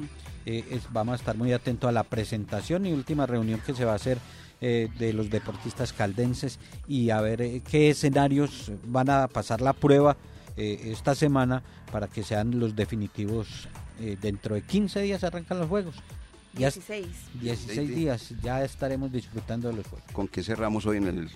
[0.46, 3.94] Eh, vamos a estar muy atentos a la presentación y última reunión que se va
[3.94, 4.18] a hacer
[4.66, 6.58] eh, de los deportistas caldenses
[6.88, 10.16] y a ver eh, qué escenarios van a pasar la prueba
[10.56, 11.62] eh, esta semana
[11.92, 13.68] para que sean los definitivos.
[14.22, 15.96] dentro de 15 días arrancan los juegos.
[16.54, 17.08] 16.
[17.42, 20.10] 16 días, ya estaremos disfrutando de los juegos.
[20.14, 21.30] ¿Con qué cerramos hoy en el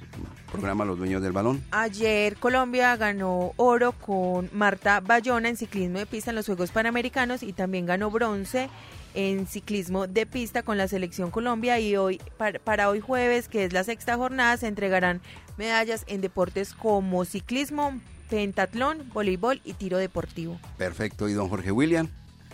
[0.49, 1.61] programa Los Dueños del Balón?
[1.71, 7.43] Ayer Colombia ganó oro con Marta Bayona en ciclismo de pista en los Juegos Panamericanos
[7.43, 8.69] y también ganó bronce
[9.13, 12.21] en ciclismo de pista con la selección Colombia y hoy
[12.63, 15.21] para, hoy jueves, que es la sexta jornada, se entregarán
[15.57, 17.99] medallas en deportes como ciclismo,
[18.29, 20.59] pentatlón, voleibol y tiro deportivo.
[20.77, 22.07] Perfecto, ¿y don Jorge William?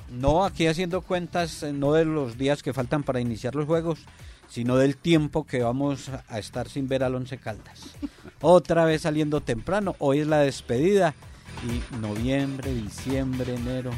[0.09, 3.99] No, aquí haciendo cuentas eh, no de los días que faltan para iniciar los juegos,
[4.47, 7.95] sino del tiempo que vamos a estar sin ver al Once Caldas.
[8.41, 11.15] Otra vez saliendo temprano, hoy es la despedida
[11.63, 13.91] y noviembre, diciembre, enero,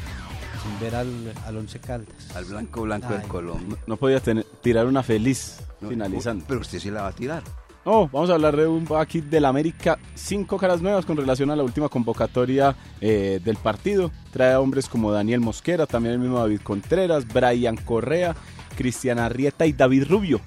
[0.66, 2.34] sin ver al, al Once Caldas.
[2.34, 3.78] Al blanco blanco del Colón.
[3.86, 6.44] No, podía tener, tirar una feliz finalizando.
[6.48, 7.42] pero usted sí la va a tirar.
[7.88, 9.96] Oh, vamos a hablar de un aquí del América.
[10.16, 14.10] Cinco caras nuevas con relación a la última convocatoria eh, del partido.
[14.32, 18.34] Trae a hombres como Daniel Mosquera, también el mismo David Contreras, Brian Correa,
[18.76, 20.40] Cristian Arrieta y David Rubio.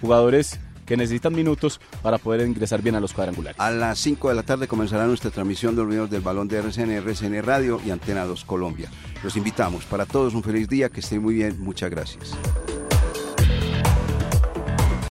[0.00, 3.60] Jugadores que necesitan minutos para poder ingresar bien a los cuadrangulares.
[3.60, 6.90] A las 5 de la tarde comenzará nuestra transmisión de los del balón de RCN,
[6.92, 8.90] RCN Radio y Antena 2 Colombia.
[9.22, 9.84] Los invitamos.
[9.84, 11.60] Para todos un feliz día, que estén muy bien.
[11.60, 12.36] Muchas gracias.